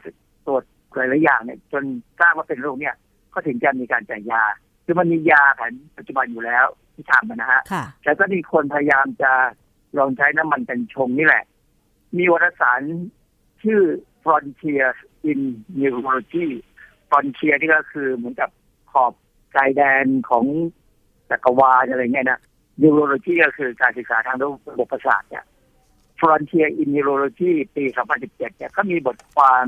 [0.47, 0.63] ตรวจ
[0.95, 1.85] หลายๆอย่างเนี่ย จน
[2.21, 2.95] ทราบว่าเป็นโรคเนี่ย
[3.35, 4.43] ก็ถึงจะมีการจ่ายยา
[4.85, 6.67] คือมันมียาแผนปัจจุบันอยู่แล้ว
[6.97, 9.33] ที่ทำนะฮะค่ะแต่ก็มีคนพยายามจะ
[9.99, 11.45] ลองใช้น้ำมันกัญชงนี่แหละ
[12.17, 12.81] มีวารสาร
[13.63, 13.81] ชื่อ
[14.23, 14.89] Frontier
[15.31, 15.41] in
[15.81, 16.49] Neurology
[17.09, 18.51] Frontier ที่ก็คือเหมือนกับ
[18.93, 19.13] ขอบ
[19.55, 20.45] ชายแดนของ
[21.31, 22.41] จักรวาลอะไรเงี้ยนะ
[22.83, 25.45] Neurology ก็คือการศึกษาทางระบบประสาทเนี่ย
[26.21, 27.85] Frontier in Neurology ปี
[28.17, 29.65] 2017 เนี่ยเขามีบทความ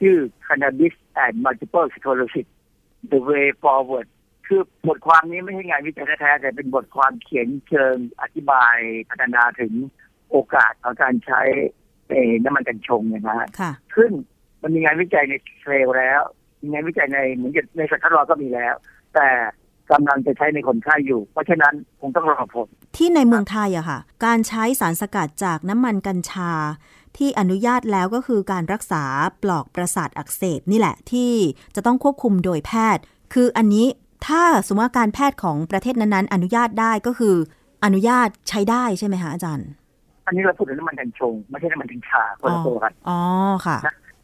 [0.00, 0.94] ชื่อ Cannabis
[1.24, 2.48] and Multiple Sclerosis
[3.10, 4.08] The Way Forward
[4.48, 8.76] คือบทความนี้ไม่ใช่งานวิจัยแท้ๆแต่เป็นบทความเขียนเชิงอธิบาย
[9.10, 9.72] พัฒนาถึง
[10.30, 11.40] โอกาสของการใช้
[12.08, 14.10] เอ่อน้ำมันกัญชงเนี่ยนะฮะค่ะซึ่ง
[14.62, 16.20] มันมีงานวิจัยในเทรลแล้ว
[16.62, 18.74] มีงานวิจัยในเหมือนกับในสัตว์ทดลองก็มีแล้ว
[19.14, 19.28] แต่
[19.90, 26.52] กำลังจะใช้ในคนไข้อยู่ เพราะฉะนั้นคงต้องรอผล ที่ในเมืองไทยอะค่ะ การใช้สารสกัดจากน้ำมันกัญชา
[27.16, 29.04] ที่อนุญาตแล้วก็คือการรักษา
[29.42, 31.32] ปลอกประสาทอักเสบนี่แหละที่
[31.74, 33.02] จะต้องควบคุมโดยแพทย์
[33.34, 33.86] คืออันนี้
[34.26, 37.34] ถ้าสมมติว่าการแพทย์ของประเทศนั้นๆ อนุญาตได้ก็คือ
[37.84, 39.68] อนุญาตใช้ได้ใช่ไหมคะอาจารย์
[40.26, 43.20] อันนี้เราพูดถึงน้ำมันกัญชง ไม่ใช่น้ำมันกัญชาคนละตัวกันอ๋อ
[43.66, 43.78] ค่ะ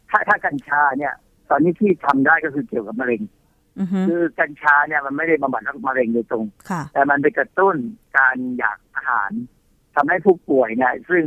[0.09, 1.13] ถ้าถ้ากัญชาเนี่ย
[1.49, 3.21] ตอนนี้ที่ทำได้ก็คือเกี่ยวกับมะเร็ง
[3.79, 7.75] อือฮึคือกัญชาเนี่ยมันไม่ได้บำบัดโรคมะเร็งโดยตรงค่ะแต่มันไปกระตุ้น
[8.17, 9.31] การอยากอาหาร
[9.95, 11.23] ทำให้ผู้ป่วยเนี่ยซึ่ง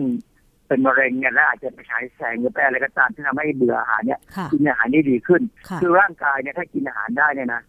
[0.67, 7.63] เป็นมะเร็งเนี่ยและอาจจะไปใช้แสงหรือไปอะไรก็ตามที่ทำให้เบื่ออาหารเนี่ยค่ะกินอาหารได้ดีขึ้นค่ะคือร่างกายเนี่ยถ้ากินอาหารได้เนี่ยนะ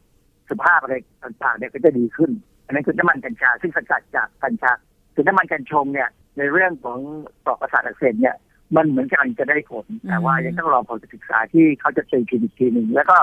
[0.51, 2.31] สภาพอะไรต่างๆเนี่ยก็จะดีขึ้น
[2.65, 4.71] อันนั้นคือน้ำมันกัญชาซึ่งสกัดจากกัญชา
[5.13, 6.99] คือน้ำมันกัญชงเนี่ยในเรื่องของ
[7.45, 8.35] ปลอกประสาทอักเสบเนี่ย
[8.75, 13.17] มันเหมือนกันจะได้ผล แต่ว่ายังต้องรอผลการศึกษาที่เขาจะเจอคลินิกทีหนึ่งแล้วก็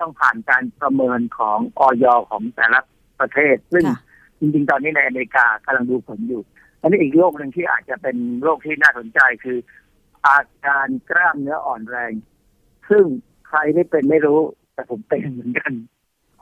[0.00, 2.80] ต้องผ่านการประเมินของออยของแต่ละ
[3.20, 4.00] ประเทศ ซึ่งค่ะ
[4.40, 6.42] จริงๆ ตอนนี้ในอเมริกากำลังดูผลอยู่
[6.80, 9.58] อันนี้อีกโรคหนึ่งที่อาจจะเป็นโรคที่น่าสนใจคือ
[10.26, 12.12] อาการกล้ามเนื้ออ่อนแรง
[12.90, 13.04] ซึ่ง
[13.48, 14.40] ใครได้เป็นไม่รู้
[14.74, 15.72] แต่ผมเป็นเหมือนกัน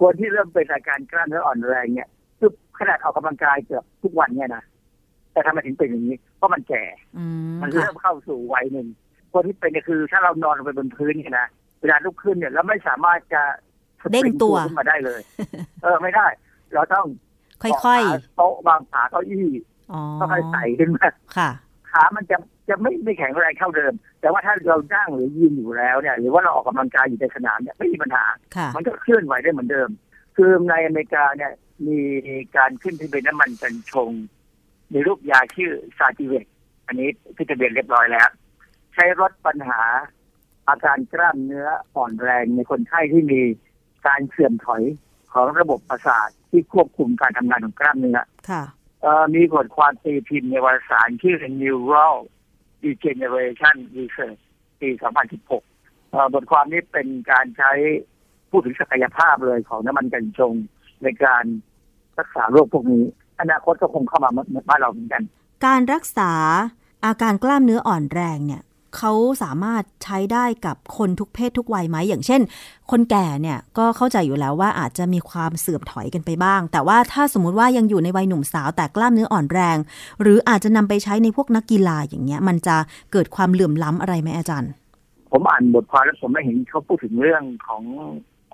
[0.00, 4.62] คนที่เริ่มเป็นอาการกล้ามเนื้ออ่อนแรงเนี่ยคือขนาดออกกำลังกายเกือบทุกวันเนี่ยนะ
[5.32, 6.82] แต่ทำไมถึงเป็นอย่างนี้ เพราะมันแก่
[7.18, 7.24] อื
[7.54, 8.86] มมันค่ะเริ่มเข้าสู่วัยหนึ่ง
[9.32, 11.46] คนที่เป็นเนี่ยคือ ถ้าเรานอนลงไปบนพื้นเนี่ยนะ
[11.80, 13.42] เวลาลุกขึ้นเนี่ยเราไม่สามารถจะ
[14.12, 15.20] เด้งตัวขึ้นมาได้เลย
[15.82, 16.26] เออไม่ได้
[16.74, 17.06] เราต้อง
[17.62, 20.00] ค่อยเกาะขาโต๊ะวางขาเก้าอี้ๆอ๋อ
[20.32, 21.50] ค่อยๆใส่ขึ้นมาค่ะ
[21.94, 22.36] ขามันจะ
[22.68, 28.24] จะไม่ไม่แข็งแรงเท่าเดิม แต่ว่าถ้าเรานั่งหรือยืนอยู่แล้วเนี่ย หรือว่าเราออกกำลังกายอยู่ในสนามเนี่ยไม่มีปัญหา
[28.56, 29.88] ค่ะมันก็เคลื่อนไหวได้เหมือนเดิม
[30.36, 31.52] คือในอเมริกาเนี่ย
[31.86, 32.00] มี
[32.56, 34.10] การขึ้นทะเบียนน้ำมันกัญชง
[34.92, 36.46] มีรูปยาชื่อซาติเวก
[36.86, 38.28] อันนี้ขึ้นทะเบียนเรียบร้อยแล้ว
[38.94, 39.80] ใช้ลดปัญหา
[40.68, 43.40] อาการกล้ามเนื้ออ่อนแรงในคนไข้ที่มี
[44.06, 44.82] การเสื่อมถอย
[45.32, 48.18] ของระบบประสาทที่ควบคุมการทำงานของกล้ามเนื้อ
[48.50, 48.83] ค่ะเอ่อ
[49.34, 52.16] มีบทความตีพิมพ์ในวารสารชื่อ Neural
[52.82, 54.42] Degeneration Research
[54.80, 54.88] ปี
[55.62, 57.72] 2016 บทความนี้เป็นการใช้
[58.50, 60.52] พูดถึงศักยภาพเลยของน้ำมันกัญชง
[61.02, 61.44] ในการ
[62.18, 63.04] รักษาโรคพวกนี้
[63.40, 64.30] อนาคตก็คงเข้ามา
[64.68, 65.22] บ้านเราเหมือนกัน
[65.66, 66.32] การรักษา
[67.04, 68.62] อาการกล้ามเนื้ออ่อนแรงเนี่ย
[68.96, 72.40] เขาสามารถใช้ได้กับคนทุกเพศทุกวัยไหมอย่างเช่น
[72.90, 79.78] คนแก่เนี่ยก็เข้าใจอยู่แล้วว่าอาจจะมีความเสื่อมถอยกันไปบ้าง แต่ว่าถ้าสมมติว่ายังอยู่ในวัยหนุ่มสาวแต่กล้ามเนื้ออ่อนแรง
[80.22, 82.76] หรืออาจจะนำไปใช้ในพวกนักกีฬาอย่างเงี้ย มันจะ
[83.12, 84.70] เกิดความเหลื่อมล้ำอะไรไหมอาจารย์
[85.30, 87.82] ผมอ่านบทความแล้วผมไม่เห็นเขาพูดถึงเรื่องของ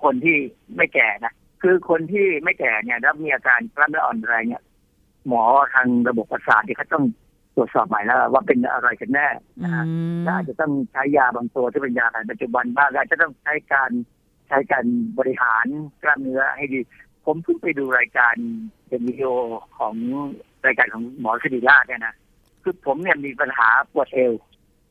[0.03, 0.37] คนที่
[0.75, 4.63] ไม่แก่นะคือคนที่ไม่แก่เนี่ยแล้วมีอาการกล้ามเนื้ออ่อนแรงเนี่ย
[5.27, 7.05] หมอทางระบบประสาทเนี่ยเขาต้อง
[7.55, 9.27] ตรวจสอบใหม่แล้วว่าเป็นอะไรกันแน่
[9.61, 9.83] อืนะฮะ
[10.17, 13.91] มและอาจจะต้องใช้ยาบางตัวที่เป็นยาแผนปัจจุบันบ้างและอาจจะต้องใช้การ
[14.47, 14.85] ใช้การ
[15.19, 15.65] บริหาร
[16.03, 16.79] กล้ามเนื้อให้ดี
[17.25, 18.35] ผมเพิ่งไปดูรายการ
[18.87, 19.31] เป็นวิดีโอ
[19.77, 19.95] ของ
[20.65, 22.15] รายการของหมอสิริราชเนี่ยนะ
[22.63, 24.33] คือผมเนี่ยมีปัญหาปวดเอว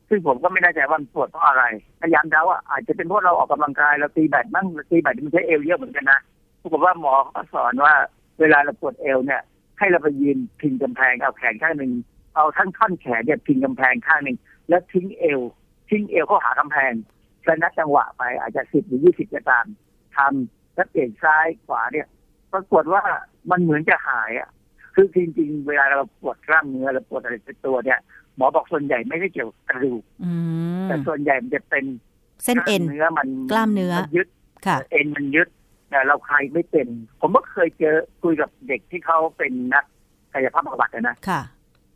[0.09, 1.63] ซึ่งผมก็ไม่แน่ใจว่ามันปวดเพราะอะไร
[2.01, 6.19] พยายามเดาว่าอาจจะเป็นเพราะเราออกกำลังกายเราตีแบดมั่งตีแบดมันใช้เอวเยอะเหมือนกันนะ
[6.61, 7.93] ปรากฏว่าหมอเขาสอนว่า
[8.39, 9.41] เวลาเราปวดเอวเนี่ย
[9.79, 11.91] ให้เราไปยืนพิงกำแพงเอาแขนข้างหนึ่ง
[12.35, 14.37] เอาทั้งท่อนแขนเนี่ยพิงกำแพงข้างหนึ่ง
[14.69, 15.39] แล้วทิ้งเอว
[15.89, 16.93] ทิ้งเอวเข้าหากำแพง
[17.45, 19.65] แล้วนัดจังหวะไปอาจจะสิบหรือยี่สิบก็ตาม
[20.17, 22.07] ทำแล้วเปลี่ยนซ้ายขวาเนี่ย
[22.53, 23.03] ปรากฏว่า
[23.51, 24.49] มันเหมือนจะหายอะ
[24.95, 27.99] คือจริงๆ เวลาเราปวดกล้ามเนื้อหรือปวดอะไรเป็นตัวเนี่ย
[28.35, 30.31] หมอบอกส่วนใหญ่ไม่ได้เกี่ยวกับกระดูกอื
[30.83, 31.85] มแต่ส่วนใหญ่มันจะเป็น
[32.43, 34.27] เส้นเอ็นกล้ามเนื้อมันกล้ามเนื้อนยึด
[34.65, 35.47] ค่ะ เอ็นมันยึด
[35.89, 36.87] แต่เราใครไม่เป็น
[37.19, 39.85] ผมก็เคยเจอคุยกับเด็กที่เขาเป็นนัก
[40.33, 41.41] กายภาพบำบัดอะนะค่ะ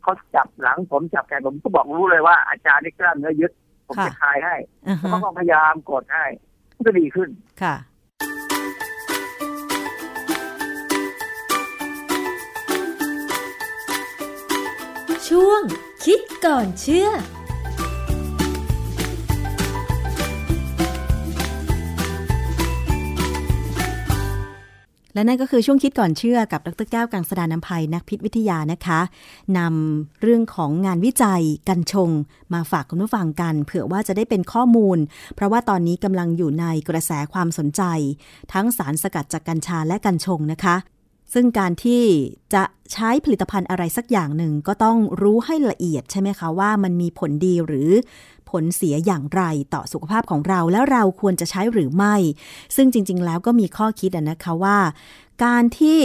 [0.06, 3.52] เขาจับหลังผมจับแขนผมก็บอกรู้เลยว่าอาจารย์นี่กล้ามเนื้อยึด
[3.86, 4.54] ผมค่ะจะคลายให้
[4.88, 6.24] อือฮะเขาก็พยายามกดให้
[6.76, 7.28] มันก็ดีขึ้น
[7.62, 7.74] ค่ะ
[15.28, 15.62] ช่วง
[16.04, 17.08] คิดก่อนเชื่อ
[25.16, 29.00] และนั่นก็คือช่วงคิดก่อนเชื่อกับดรแก้วกังสดานนภัยนักพิษวิทยานะคะ
[29.58, 32.10] นำเรื่องของงานวิจัยกัญชง
[32.54, 34.98] มาฝากคุณผู้ฟังกัน เผื่อว่าจะได้เป็นข้อมูล
[35.34, 37.82] เพราะว่าตอนนี้กำลังอยู่ในกระแสความสนใจ
[38.52, 40.76] ทั้งสารสกัดจากกัญชาและกัญชงนะคะ
[41.34, 42.02] ซึ่งการที่
[42.54, 42.62] จะ
[42.92, 47.90] ใช้ผลิตภัณฑ์อะไรสักอย่างหนึ่งก็ต้องรู้ให้ละเอียดใช่ไหมคะว่ามันมีผลดีหรือ
[48.62, 49.42] ลเสียอย่างไร
[49.74, 52.14] ต่อสุขภาพของเราแล้วเราควรจะใช้หรือไม่
[52.76, 54.78] ซึ่งจริง ๆ แล้วก็มีข้อคิดนะคะว่า
[55.44, 56.00] การที่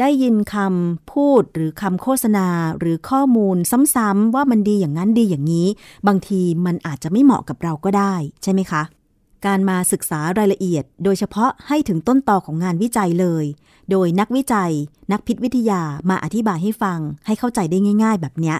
[0.00, 3.56] ได้ยินคำพูดหรือคำโฆษณาหรือข้อมูล
[3.94, 5.66] ซ้ำๆว่ามันดีอย่างนั้นดีอย่างนี้
[6.06, 8.82] บางทีมันอาจจะไม่เหมาะกับเราก็ได้ ใช่ไหมคะ
[9.46, 13.44] การมาศึกษารายละเอียด โดยเฉพาะให้ถึงต้นตอของงานวิจัยเลย
[13.90, 14.72] โดยนักวิจัย
[15.12, 18.56] นักพิษวิทยามาอธิบายให้ฟัง ให้เข้าใจได้ง่าย ๆ แบบเนี้ย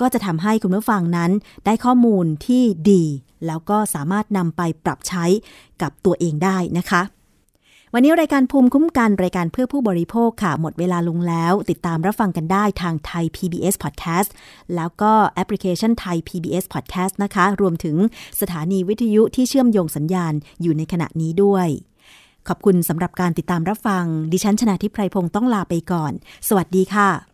[0.00, 1.30] ก็จะทำให้คุณผู้ฟังนั้น
[1.64, 3.04] ได้ข้อมูลที่ดี
[3.46, 5.24] แล้วก็สามารถนำไปปรับใช้
[5.82, 7.02] กับตัวเองได้นะคะ
[7.96, 14.30] วันนี้รายการภูมิคุ้มกันรายการเพื่อผู้บริโภคค่ะ หมดเวลาลงแล้ว ติดตามรับฟังกันได้ทางไทย PBS Podcast
[14.74, 17.96] แล้วก็แอปพลิเคชันไทย PBS Podcast นะคะ รวมถึง
[18.40, 20.32] สถานีวิทยุที่เชื่อมโยงสัญญาณ
[20.62, 21.68] อยู่ในขณะนี้ด้วย
[22.48, 26.12] ขอบคุณสำหรับการติดตามรับฟัง ดิฉันชนะทิพไพรพงศ์ต้องลาไปก่อน
[26.48, 27.33] สวัสดีค่ะ